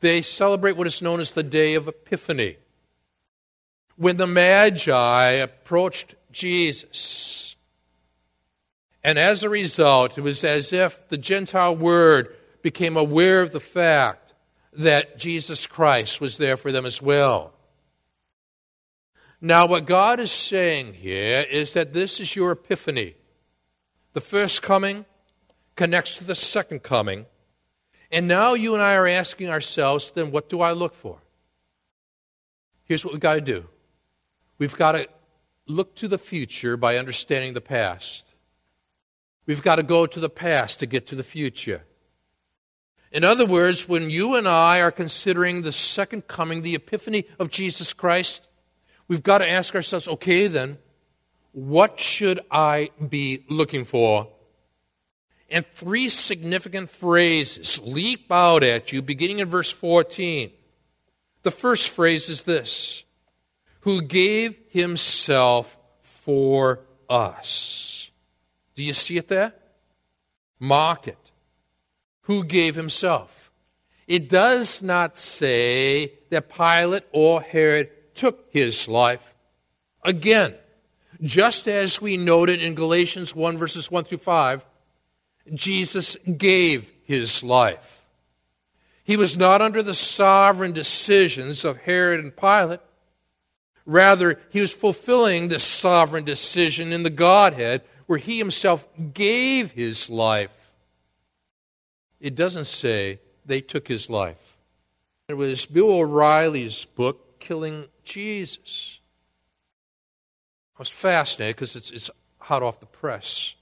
They 0.00 0.22
celebrate 0.22 0.76
what 0.76 0.86
is 0.86 1.02
known 1.02 1.20
as 1.20 1.32
the 1.32 1.42
Day 1.42 1.74
of 1.74 1.88
Epiphany. 1.88 2.58
When 3.96 4.16
the 4.16 4.26
Magi 4.26 5.30
approached 5.30 6.14
Jesus, 6.30 7.56
and 9.02 9.18
as 9.18 9.42
a 9.42 9.48
result, 9.48 10.18
it 10.18 10.20
was 10.20 10.44
as 10.44 10.72
if 10.72 11.08
the 11.08 11.16
Gentile 11.16 11.76
word 11.76 12.34
became 12.60 12.96
aware 12.96 13.40
of 13.40 13.52
the 13.52 13.60
fact 13.60 14.34
that 14.72 15.18
Jesus 15.18 15.66
Christ 15.66 16.20
was 16.20 16.36
there 16.36 16.56
for 16.56 16.72
them 16.72 16.84
as 16.84 17.00
well. 17.00 17.54
Now, 19.40 19.66
what 19.66 19.86
God 19.86 20.18
is 20.18 20.32
saying 20.32 20.94
here 20.94 21.40
is 21.40 21.72
that 21.74 21.92
this 21.92 22.20
is 22.20 22.34
your 22.34 22.52
epiphany. 22.52 23.14
The 24.12 24.20
first 24.20 24.62
coming 24.62 25.04
connects 25.76 26.16
to 26.16 26.24
the 26.24 26.34
second 26.34 26.82
coming. 26.82 27.26
And 28.10 28.28
now 28.28 28.54
you 28.54 28.74
and 28.74 28.82
I 28.82 28.94
are 28.94 29.06
asking 29.06 29.50
ourselves, 29.50 30.10
then 30.10 30.30
what 30.30 30.48
do 30.48 30.60
I 30.60 30.72
look 30.72 30.94
for? 30.94 31.18
Here's 32.84 33.04
what 33.04 33.12
we've 33.12 33.20
got 33.20 33.34
to 33.34 33.40
do 33.40 33.66
we've 34.58 34.76
got 34.76 34.92
to 34.92 35.08
look 35.66 35.94
to 35.96 36.08
the 36.08 36.18
future 36.18 36.76
by 36.76 36.96
understanding 36.96 37.52
the 37.52 37.60
past. 37.60 38.24
We've 39.44 39.62
got 39.62 39.76
to 39.76 39.82
go 39.82 40.06
to 40.06 40.20
the 40.20 40.30
past 40.30 40.80
to 40.80 40.86
get 40.86 41.06
to 41.08 41.14
the 41.14 41.22
future. 41.22 41.84
In 43.12 43.24
other 43.24 43.46
words, 43.46 43.88
when 43.88 44.10
you 44.10 44.34
and 44.34 44.48
I 44.48 44.80
are 44.80 44.90
considering 44.90 45.62
the 45.62 45.72
second 45.72 46.26
coming, 46.26 46.62
the 46.62 46.74
epiphany 46.74 47.26
of 47.38 47.50
Jesus 47.50 47.92
Christ, 47.92 48.48
we've 49.08 49.22
got 49.22 49.38
to 49.38 49.48
ask 49.48 49.74
ourselves 49.74 50.08
okay, 50.08 50.48
then, 50.48 50.78
what 51.52 51.98
should 52.00 52.40
I 52.50 52.90
be 53.08 53.44
looking 53.48 53.84
for? 53.84 54.28
And 55.48 55.64
three 55.64 56.08
significant 56.08 56.90
phrases 56.90 57.78
leap 57.80 58.30
out 58.32 58.62
at 58.62 58.92
you 58.92 59.00
beginning 59.02 59.38
in 59.38 59.48
verse 59.48 59.70
14. 59.70 60.50
The 61.42 61.50
first 61.50 61.90
phrase 61.90 62.28
is 62.28 62.42
this 62.42 63.04
Who 63.80 64.02
gave 64.02 64.58
himself 64.70 65.78
for 66.02 66.80
us. 67.08 68.10
Do 68.74 68.82
you 68.82 68.94
see 68.94 69.16
it 69.16 69.28
there? 69.28 69.52
Mark 70.58 71.08
it. 71.08 71.18
Who 72.22 72.44
gave 72.44 72.74
himself? 72.74 73.52
It 74.06 74.28
does 74.28 74.82
not 74.82 75.16
say 75.16 76.12
that 76.30 76.48
Pilate 76.48 77.04
or 77.12 77.40
Herod 77.40 77.90
took 78.14 78.48
his 78.50 78.88
life. 78.88 79.34
Again, 80.02 80.54
just 81.22 81.68
as 81.68 82.00
we 82.00 82.16
noted 82.16 82.62
in 82.62 82.74
Galatians 82.74 83.34
1, 83.34 83.58
verses 83.58 83.90
1 83.90 84.04
through 84.04 84.18
5, 84.18 84.64
Jesus 85.54 86.16
gave 86.24 86.90
his 87.04 87.42
life. 87.42 88.00
He 89.04 89.16
was 89.16 89.36
not 89.36 89.62
under 89.62 89.82
the 89.82 89.94
sovereign 89.94 90.72
decisions 90.72 91.64
of 91.64 91.76
Herod 91.76 92.20
and 92.20 92.36
Pilate. 92.36 92.80
Rather, 93.84 94.40
he 94.50 94.60
was 94.60 94.72
fulfilling 94.72 95.48
the 95.48 95.60
sovereign 95.60 96.24
decision 96.24 96.92
in 96.92 97.04
the 97.04 97.10
Godhead 97.10 97.82
where 98.06 98.18
he 98.18 98.38
himself 98.38 98.86
gave 99.14 99.70
his 99.70 100.10
life. 100.10 100.50
It 102.20 102.34
doesn't 102.34 102.66
say 102.66 103.20
they 103.44 103.60
took 103.60 103.86
his 103.86 104.10
life. 104.10 104.56
It 105.28 105.34
was 105.34 105.66
Bill 105.66 105.92
O'Reilly's 105.92 106.84
book, 106.84 107.40
killing 107.40 107.86
Jesus. 108.04 108.98
I 110.76 110.78
was 110.78 110.88
fascinated 110.88 111.56
because 111.56 111.74
it's, 111.74 111.90
it's 111.90 112.10
hot 112.38 112.62
off 112.62 112.80
the 112.80 112.86
press. 112.86 113.55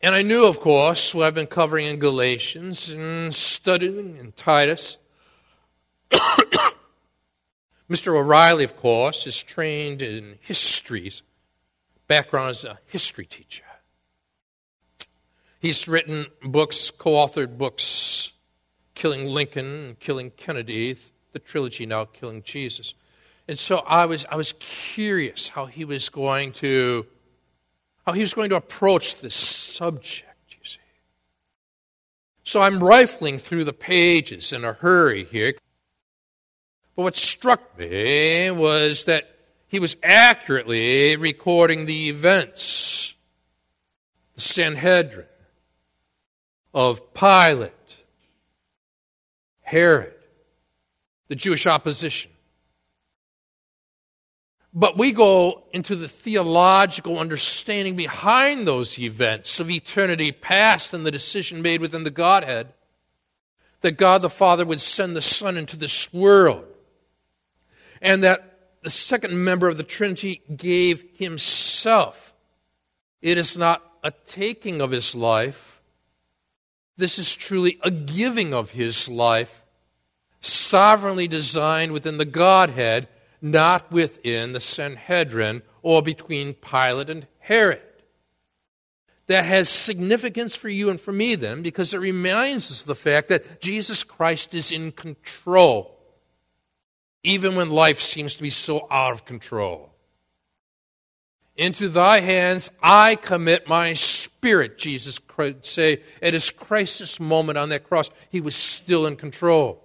And 0.00 0.14
I 0.14 0.22
knew, 0.22 0.46
of 0.46 0.60
course, 0.60 1.12
what 1.12 1.26
I've 1.26 1.34
been 1.34 1.48
covering 1.48 1.86
in 1.86 1.98
Galatians 1.98 2.88
and 2.90 3.34
studying 3.34 4.16
in 4.16 4.30
Titus. 4.32 4.96
Mr. 7.90 8.16
O'Reilly, 8.16 8.62
of 8.62 8.76
course, 8.76 9.26
is 9.26 9.42
trained 9.42 10.00
in 10.00 10.38
histories, 10.40 11.22
background 12.06 12.50
as 12.50 12.64
a 12.64 12.78
history 12.86 13.26
teacher. 13.26 13.64
He's 15.58 15.88
written 15.88 16.26
books, 16.44 16.92
co 16.92 17.12
authored 17.14 17.58
books, 17.58 18.30
Killing 18.94 19.26
Lincoln, 19.26 19.96
Killing 19.98 20.30
Kennedy, 20.30 20.96
the 21.32 21.40
trilogy 21.40 21.86
now 21.86 22.04
killing 22.04 22.42
Jesus. 22.44 22.94
And 23.48 23.58
so 23.58 23.78
I 23.78 24.06
was, 24.06 24.26
I 24.30 24.36
was 24.36 24.52
curious 24.60 25.48
how 25.48 25.66
he 25.66 25.84
was 25.84 26.08
going 26.08 26.52
to 26.52 27.06
how 28.08 28.14
he 28.14 28.22
was 28.22 28.32
going 28.32 28.48
to 28.48 28.56
approach 28.56 29.16
this 29.16 29.34
subject, 29.34 30.24
you 30.48 30.56
see. 30.62 30.78
So 32.42 32.58
I'm 32.58 32.82
rifling 32.82 33.36
through 33.36 33.64
the 33.64 33.74
pages 33.74 34.50
in 34.50 34.64
a 34.64 34.72
hurry 34.72 35.24
here. 35.24 35.52
But 36.96 37.02
what 37.02 37.16
struck 37.16 37.78
me 37.78 38.50
was 38.50 39.04
that 39.04 39.28
he 39.66 39.78
was 39.78 39.94
accurately 40.02 41.16
recording 41.16 41.84
the 41.84 42.08
events, 42.08 43.14
the 44.36 44.40
Sanhedrin, 44.40 45.26
of 46.72 47.12
Pilate, 47.12 47.72
Herod, 49.60 50.14
the 51.28 51.36
Jewish 51.36 51.66
opposition. 51.66 52.30
But 54.74 54.98
we 54.98 55.12
go 55.12 55.64
into 55.72 55.96
the 55.96 56.08
theological 56.08 57.18
understanding 57.18 57.96
behind 57.96 58.66
those 58.66 58.98
events 58.98 59.60
of 59.60 59.70
eternity 59.70 60.30
past 60.30 60.92
and 60.92 61.06
the 61.06 61.10
decision 61.10 61.62
made 61.62 61.80
within 61.80 62.04
the 62.04 62.10
Godhead 62.10 62.72
that 63.80 63.92
God 63.92 64.22
the 64.22 64.30
Father 64.30 64.66
would 64.66 64.80
send 64.80 65.14
the 65.14 65.22
Son 65.22 65.56
into 65.56 65.76
this 65.76 66.12
world, 66.12 66.64
and 68.02 68.24
that 68.24 68.58
the 68.82 68.90
second 68.90 69.44
member 69.44 69.68
of 69.68 69.76
the 69.76 69.84
Trinity 69.84 70.42
gave 70.54 71.04
himself. 71.14 72.34
It 73.22 73.38
is 73.38 73.56
not 73.56 73.82
a 74.02 74.10
taking 74.10 74.80
of 74.80 74.90
his 74.90 75.14
life, 75.14 75.80
this 76.96 77.18
is 77.20 77.32
truly 77.32 77.78
a 77.82 77.90
giving 77.90 78.52
of 78.52 78.72
his 78.72 79.08
life 79.08 79.62
sovereignly 80.40 81.28
designed 81.28 81.92
within 81.92 82.18
the 82.18 82.24
Godhead, 82.24 83.08
not 83.40 83.90
within 83.92 84.52
the 84.52 84.60
Sanhedrin 84.60 85.62
or 85.82 86.02
between 86.02 86.54
Pilate 86.54 87.10
and 87.10 87.26
Herod. 87.38 87.82
That 89.26 89.44
has 89.44 89.68
significance 89.68 90.56
for 90.56 90.68
you 90.68 90.88
and 90.88 91.00
for 91.00 91.12
me, 91.12 91.34
then, 91.34 91.62
because 91.62 91.92
it 91.92 91.98
reminds 91.98 92.70
us 92.70 92.80
of 92.80 92.86
the 92.86 92.94
fact 92.94 93.28
that 93.28 93.60
Jesus 93.60 94.02
Christ 94.02 94.54
is 94.54 94.72
in 94.72 94.90
control, 94.90 95.98
even 97.22 97.54
when 97.54 97.68
life 97.68 98.00
seems 98.00 98.36
to 98.36 98.42
be 98.42 98.50
so 98.50 98.86
out 98.90 99.12
of 99.12 99.26
control. 99.26 99.92
Into 101.56 101.88
thy 101.88 102.20
hands 102.20 102.70
I 102.82 103.16
commit 103.16 103.68
my 103.68 103.94
spirit, 103.94 104.78
Jesus 104.78 105.20
would 105.36 105.66
say. 105.66 106.02
At 106.22 106.32
his 106.32 106.50
crisis 106.50 107.20
moment 107.20 107.58
on 107.58 107.68
that 107.68 107.84
cross, 107.84 108.10
he 108.30 108.40
was 108.40 108.56
still 108.56 109.06
in 109.06 109.16
control 109.16 109.82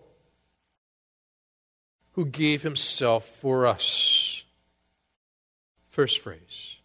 who 2.13 2.25
gave 2.25 2.63
himself 2.63 3.27
for 3.27 3.67
us. 3.67 4.43
First 5.87 6.19
phrase. 6.19 6.77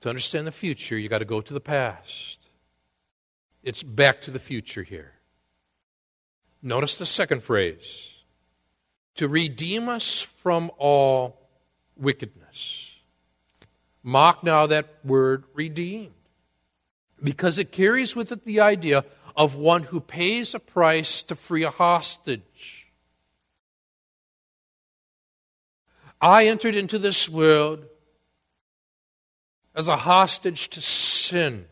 To 0.00 0.08
understand 0.08 0.46
the 0.46 0.52
future, 0.52 0.98
you 0.98 1.08
got 1.08 1.18
to 1.18 1.24
go 1.24 1.40
to 1.40 1.54
the 1.54 1.60
past. 1.60 2.38
It's 3.62 3.82
back 3.82 4.20
to 4.22 4.30
the 4.30 4.38
future 4.38 4.82
here. 4.82 5.12
Notice 6.62 6.96
the 6.98 7.06
second 7.06 7.42
phrase. 7.42 8.08
to 9.16 9.28
redeem 9.28 9.88
us 9.88 10.20
from 10.20 10.70
all 10.78 11.38
wickedness. 11.96 12.94
Mark 14.02 14.42
now 14.42 14.66
that 14.66 14.86
word 15.04 15.44
redeemed, 15.54 16.12
because 17.22 17.58
it 17.58 17.70
carries 17.70 18.16
with 18.16 18.32
it 18.32 18.44
the 18.44 18.60
idea 18.60 19.04
of 19.36 19.54
one 19.54 19.84
who 19.84 20.00
pays 20.00 20.54
a 20.54 20.58
price 20.58 21.22
to 21.22 21.34
free 21.34 21.62
a 21.62 21.70
hostage. 21.70 22.81
I 26.22 26.46
entered 26.46 26.76
into 26.76 27.00
this 27.00 27.28
world 27.28 27.84
as 29.74 29.88
a 29.88 29.96
hostage 29.96 30.68
to 30.70 30.80
sin. 30.80 31.66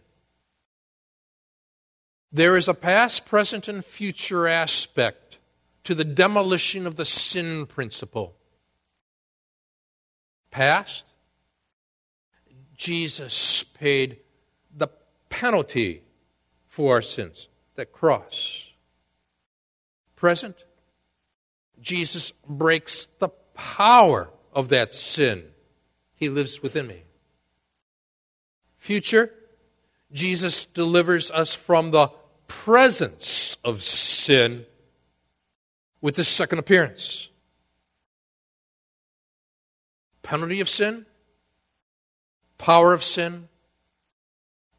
There 2.33 2.57
is 2.57 2.67
a 2.67 2.75
past, 2.75 3.27
present, 3.27 3.69
and 3.69 3.85
future 3.85 4.49
aspect 4.49 5.39
to 5.85 5.95
the 5.95 6.05
demolition 6.05 6.85
of 6.85 6.97
the 6.97 7.05
sin 7.05 7.67
principle. 7.67 8.35
Past, 10.51 11.07
Jesus 12.77 13.63
paid 13.63 14.19
the 14.77 14.89
penalty 15.29 16.03
for 16.67 16.97
our 16.97 17.03
sins, 17.03 17.49
that 17.77 17.93
cross. 17.93 18.67
Present, 20.17 20.57
Jesus 21.81 22.33
breaks 22.49 23.07
the 23.21 23.29
power 23.55 24.29
of 24.53 24.69
that 24.71 24.95
sin. 24.95 25.45
He 26.15 26.29
lives 26.29 26.63
within 26.63 26.87
me. 26.87 27.03
Future, 28.79 29.33
Jesus 30.13 30.65
delivers 30.65 31.31
us 31.31 31.55
from 31.55 31.91
the 31.91 32.11
presence 32.49 33.57
of 33.65 33.83
sin 33.83 34.65
with 36.01 36.17
his 36.17 36.29
second 36.29 36.59
appearance. 36.59 37.29
Penalty 40.23 40.61
of 40.61 40.69
sin, 40.69 41.07
power 42.59 42.93
of 42.93 43.05
sin, 43.05 43.49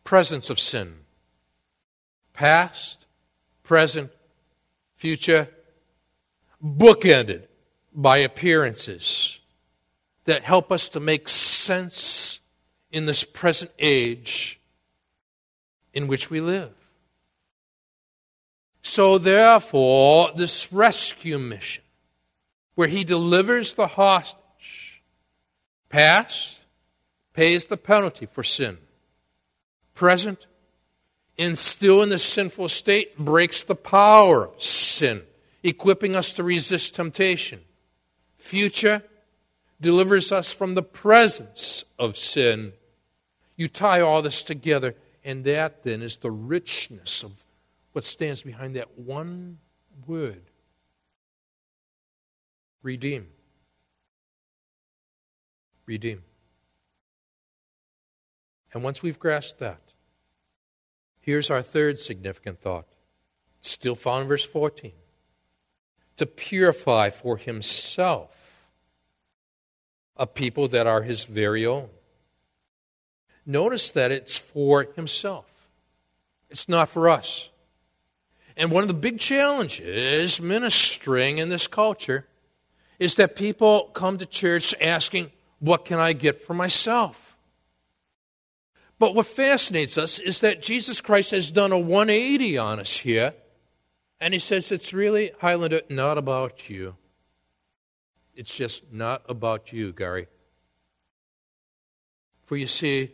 presence 0.03 0.49
of 0.49 0.60
sin. 0.60 0.93
Past, 2.34 3.05
present, 3.63 4.12
future, 4.95 5.47
bookended 6.63 7.43
by 7.93 8.17
appearances 8.17 9.40
that 10.32 10.44
help 10.44 10.72
us 10.72 10.88
to 10.88 11.02
make 11.02 11.28
sense 11.28 12.39
in 12.89 13.06
this 13.06 13.26
present 13.26 13.70
age 13.78 14.62
in 15.94 16.08
which 16.08 16.30
we 16.30 16.39
live. 16.39 16.72
So, 18.82 19.17
therefore, 19.17 20.30
this 20.34 20.72
rescue 20.72 21.38
mission, 21.38 21.84
where 22.76 22.88
he 22.88 23.04
delivers 23.04 23.74
the 23.74 23.88
hostage, 23.88 25.04
past, 25.89 26.62
pays 27.34 27.65
the 27.65 27.76
penalty 27.76 28.26
for 28.26 28.41
sin, 28.41 28.78
present, 29.96 30.48
and 31.38 31.58
still 31.58 32.04
in 32.04 32.08
the 32.08 32.17
sinful 32.20 32.70
state, 32.70 33.17
breaks 33.17 33.63
the 33.63 33.76
power 33.76 34.48
of 34.48 34.63
sin, 34.63 35.24
equipping 35.62 36.15
us 36.15 36.32
to 36.32 36.44
resist 36.44 36.96
temptation, 36.96 37.60
future, 38.38 39.04
delivers 39.82 40.32
us 40.32 40.52
from 40.52 40.76
the 40.76 40.84
presence 40.84 41.84
of 41.98 42.15
sin. 42.15 42.74
You 43.56 43.67
tie 43.67 44.00
all 44.00 44.22
this 44.22 44.44
together, 44.44 44.96
and 45.26 45.44
that 45.46 45.84
then 45.84 46.02
is 46.02 46.17
the 46.17 46.32
richness 46.32 47.24
of 47.24 47.44
what 47.91 48.04
stands 48.04 48.44
behind 48.44 48.76
that 48.76 48.98
one 48.98 49.58
word 50.08 50.44
redeem. 52.84 53.28
Redeem. 55.86 56.24
And 58.74 58.84
once 58.84 59.04
we've 59.04 59.20
grasped 59.20 59.60
that, 59.60 59.82
here's 61.20 61.50
our 61.50 61.62
third 61.62 62.00
significant 62.00 62.62
thought, 62.62 62.88
still 63.60 63.96
found 63.96 64.24
in 64.24 64.28
verse 64.30 64.46
14 64.46 64.94
to 66.17 66.26
purify 66.26 67.10
for 67.10 67.38
himself 67.38 68.40
a 70.21 70.27
people 70.27 70.67
that 70.67 70.86
are 70.86 71.01
his 71.01 71.23
very 71.23 71.65
own. 71.65 71.89
Notice 73.43 73.89
that 73.89 74.12
it's 74.12 74.38
for 74.38 74.84
himself, 74.95 75.47
it's 76.51 76.69
not 76.69 76.89
for 76.89 77.10
us. 77.10 77.49
And 78.55 78.71
one 78.71 78.84
of 78.84 78.88
the 78.88 78.93
big 78.93 79.17
challenges 79.17 80.39
ministering 80.39 81.39
in 81.39 81.49
this 81.49 81.65
culture 81.65 82.27
is 82.99 83.15
that 83.15 83.36
people 83.36 83.89
come 83.93 84.19
to 84.19 84.27
church 84.27 84.75
asking, 84.79 85.31
What 85.57 85.86
can 85.86 85.99
I 85.99 86.13
get 86.13 86.43
for 86.43 86.53
myself? 86.53 87.36
But 88.99 89.15
what 89.15 89.25
fascinates 89.25 89.97
us 89.97 90.19
is 90.19 90.41
that 90.41 90.62
Jesus 90.62 91.01
Christ 91.01 91.31
has 91.31 91.49
done 91.49 91.71
a 91.71 91.79
180 91.79 92.60
on 92.60 92.79
us 92.79 92.95
here, 92.95 93.34
and 94.19 94.36
he 94.36 94.39
says 94.39 94.71
it's 94.71 94.93
really, 94.93 95.31
Highlander, 95.39 95.81
not 95.89 96.19
about 96.19 96.69
you. 96.69 96.95
It's 98.41 98.56
just 98.56 98.91
not 98.91 99.21
about 99.30 99.71
you, 99.71 99.93
Gary. 99.93 100.25
For 102.47 102.58
you 102.58 102.65
see, 102.65 103.12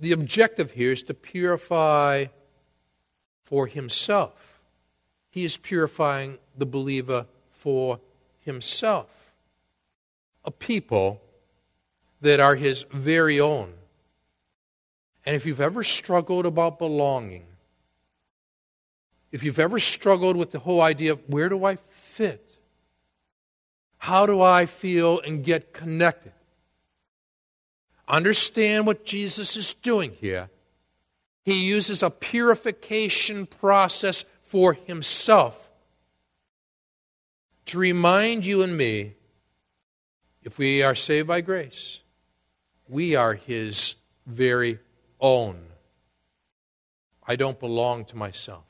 the 0.00 0.10
objective 0.10 0.72
here 0.72 0.90
is 0.90 1.04
to 1.04 1.14
purify 1.14 2.24
for 3.44 3.68
himself. 3.68 4.60
He 5.30 5.44
is 5.44 5.58
purifying 5.58 6.38
the 6.58 6.66
believer 6.66 7.26
for 7.52 8.00
himself. 8.40 9.10
A 10.44 10.50
people 10.50 11.22
that 12.22 12.40
are 12.40 12.56
his 12.56 12.84
very 12.90 13.38
own. 13.38 13.74
And 15.24 15.36
if 15.36 15.46
you've 15.46 15.60
ever 15.60 15.84
struggled 15.84 16.46
about 16.46 16.80
belonging, 16.80 17.46
if 19.30 19.44
you've 19.44 19.60
ever 19.60 19.78
struggled 19.78 20.36
with 20.36 20.50
the 20.50 20.58
whole 20.58 20.80
idea 20.80 21.12
of 21.12 21.20
where 21.28 21.48
do 21.48 21.64
I 21.64 21.76
fit? 21.90 22.45
How 23.98 24.26
do 24.26 24.40
I 24.40 24.66
feel 24.66 25.20
and 25.20 25.44
get 25.44 25.72
connected? 25.72 26.32
Understand 28.08 28.86
what 28.86 29.04
Jesus 29.04 29.56
is 29.56 29.74
doing 29.74 30.12
here 30.20 30.50
he 31.46 31.64
uses 31.64 32.02
a 32.02 32.10
purification 32.10 33.46
process 33.46 34.24
for 34.42 34.72
himself 34.72 35.70
to 37.66 37.78
remind 37.78 38.44
you 38.44 38.62
and 38.62 38.76
me 38.76 39.14
if 40.42 40.58
we 40.58 40.82
are 40.82 40.96
saved 40.96 41.28
by 41.28 41.40
grace, 41.40 42.00
we 42.88 43.14
are 43.14 43.34
his 43.34 43.94
very 44.26 44.80
own. 45.20 45.56
I 47.24 47.36
don't 47.36 47.60
belong 47.60 48.06
to 48.06 48.16
myself, 48.16 48.66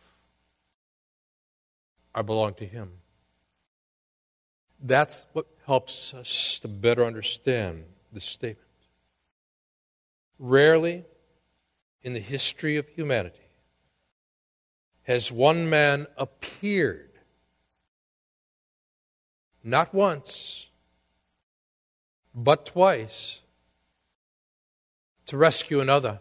I 2.14 2.20
belong 2.20 2.54
to 2.54 2.66
him. 2.66 2.92
That's 4.80 5.26
what 5.32 5.46
helps 5.66 6.14
us 6.14 6.58
to 6.60 6.68
better 6.68 7.04
understand 7.04 7.84
this 8.12 8.24
statement. 8.24 8.60
Rarely 10.38 11.04
in 12.02 12.12
the 12.12 12.20
history 12.20 12.76
of 12.76 12.86
humanity 12.88 13.40
has 15.02 15.32
one 15.32 15.70
man 15.70 16.06
appeared 16.16 17.10
not 19.62 19.92
once, 19.92 20.68
but 22.34 22.66
twice 22.66 23.40
to 25.26 25.36
rescue 25.36 25.80
another. 25.80 26.20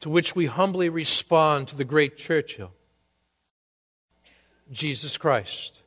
To 0.00 0.08
which 0.08 0.34
we 0.34 0.46
humbly 0.46 0.88
respond 0.88 1.68
to 1.68 1.76
the 1.76 1.84
great 1.84 2.16
Churchill 2.16 2.72
Jesus 4.70 5.16
Christ. 5.16 5.82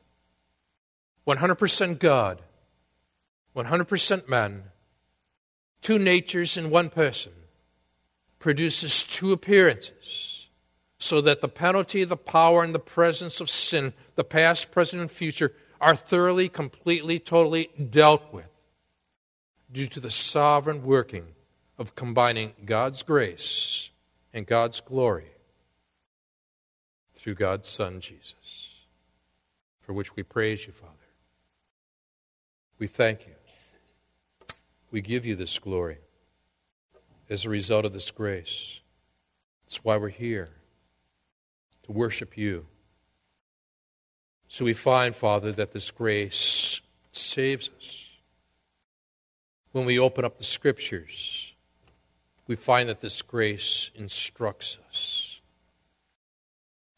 100% 1.26 1.98
God, 1.98 2.42
100% 3.54 4.28
man, 4.28 4.64
two 5.80 5.98
natures 5.98 6.56
in 6.56 6.70
one 6.70 6.90
person 6.90 7.32
produces 8.38 9.04
two 9.04 9.32
appearances 9.32 10.48
so 10.98 11.20
that 11.20 11.40
the 11.40 11.48
penalty, 11.48 12.04
the 12.04 12.16
power, 12.16 12.62
and 12.62 12.74
the 12.74 12.78
presence 12.78 13.40
of 13.40 13.50
sin, 13.50 13.92
the 14.14 14.24
past, 14.24 14.70
present, 14.70 15.00
and 15.00 15.10
future, 15.10 15.52
are 15.80 15.96
thoroughly, 15.96 16.48
completely, 16.48 17.18
totally 17.18 17.68
dealt 17.90 18.32
with 18.32 18.46
due 19.72 19.86
to 19.88 20.00
the 20.00 20.10
sovereign 20.10 20.84
working 20.84 21.26
of 21.78 21.94
combining 21.96 22.52
God's 22.64 23.02
grace 23.02 23.90
and 24.32 24.46
God's 24.46 24.80
glory 24.80 25.30
through 27.14 27.34
God's 27.34 27.68
Son, 27.68 28.00
Jesus, 28.00 28.70
for 29.80 29.92
which 29.92 30.14
we 30.14 30.22
praise 30.22 30.66
you, 30.66 30.72
Father. 30.72 31.01
We 32.82 32.88
thank 32.88 33.28
you. 33.28 33.34
We 34.90 35.02
give 35.02 35.24
you 35.24 35.36
this 35.36 35.56
glory 35.56 35.98
as 37.30 37.44
a 37.44 37.48
result 37.48 37.84
of 37.84 37.92
this 37.92 38.10
grace. 38.10 38.80
That's 39.64 39.84
why 39.84 39.98
we're 39.98 40.08
here, 40.08 40.50
to 41.84 41.92
worship 41.92 42.36
you. 42.36 42.66
So 44.48 44.64
we 44.64 44.72
find, 44.72 45.14
Father, 45.14 45.52
that 45.52 45.70
this 45.70 45.92
grace 45.92 46.80
saves 47.12 47.70
us. 47.78 48.08
When 49.70 49.84
we 49.84 50.00
open 50.00 50.24
up 50.24 50.38
the 50.38 50.42
Scriptures, 50.42 51.54
we 52.48 52.56
find 52.56 52.88
that 52.88 53.00
this 53.00 53.22
grace 53.22 53.92
instructs 53.94 54.76
us. 54.88 55.40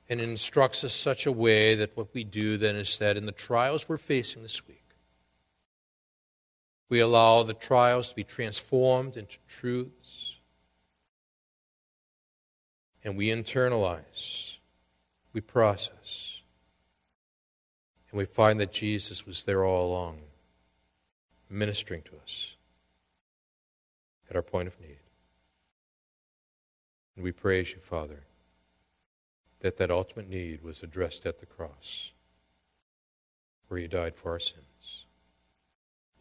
And 0.09 0.19
instructs 0.19 0.83
us 0.83 0.95
such 0.95 1.27
a 1.27 1.33
way 1.33 1.75
that 1.75 1.95
what 1.95 2.15
we 2.15 2.25
do 2.25 2.57
then 2.57 2.75
is 2.75 2.97
that 2.97 3.19
in 3.19 3.27
the 3.27 3.33
trials 3.33 3.87
we're 3.87 3.99
facing 3.99 4.41
this 4.41 4.67
week, 4.67 4.81
we 6.89 7.01
allow 7.01 7.43
the 7.43 7.55
trials 7.55 8.11
to 8.11 8.15
be 8.15 8.25
transformed 8.25 9.17
into 9.17 9.39
truths. 9.49 10.37
And 13.03 13.17
we 13.17 13.29
internalize, 13.29 14.57
we 15.33 15.41
process. 15.41 16.41
And 18.11 18.19
we 18.19 18.25
find 18.27 18.61
that 18.61 18.73
Jesus 18.73 19.27
was 19.27 19.45
there 19.45 19.65
all 19.65 19.91
along, 19.91 20.21
ministering 21.51 22.03
to 22.03 22.13
us 22.23 22.57
at 24.31 24.37
our 24.37 24.43
point 24.43 24.69
of 24.69 24.81
need. 24.81 24.99
And 27.17 27.25
we 27.25 27.33
praise 27.33 27.73
you, 27.73 27.79
Father, 27.79 28.25
that 29.61 29.77
that 29.79 29.91
ultimate 29.91 30.29
need 30.29 30.63
was 30.63 30.83
addressed 30.83 31.27
at 31.27 31.41
the 31.41 31.47
cross, 31.47 32.13
where 33.69 33.81
you 33.81 33.89
died 33.89 34.17
for 34.17 34.33
our 34.33 34.39
sins. 34.39 34.65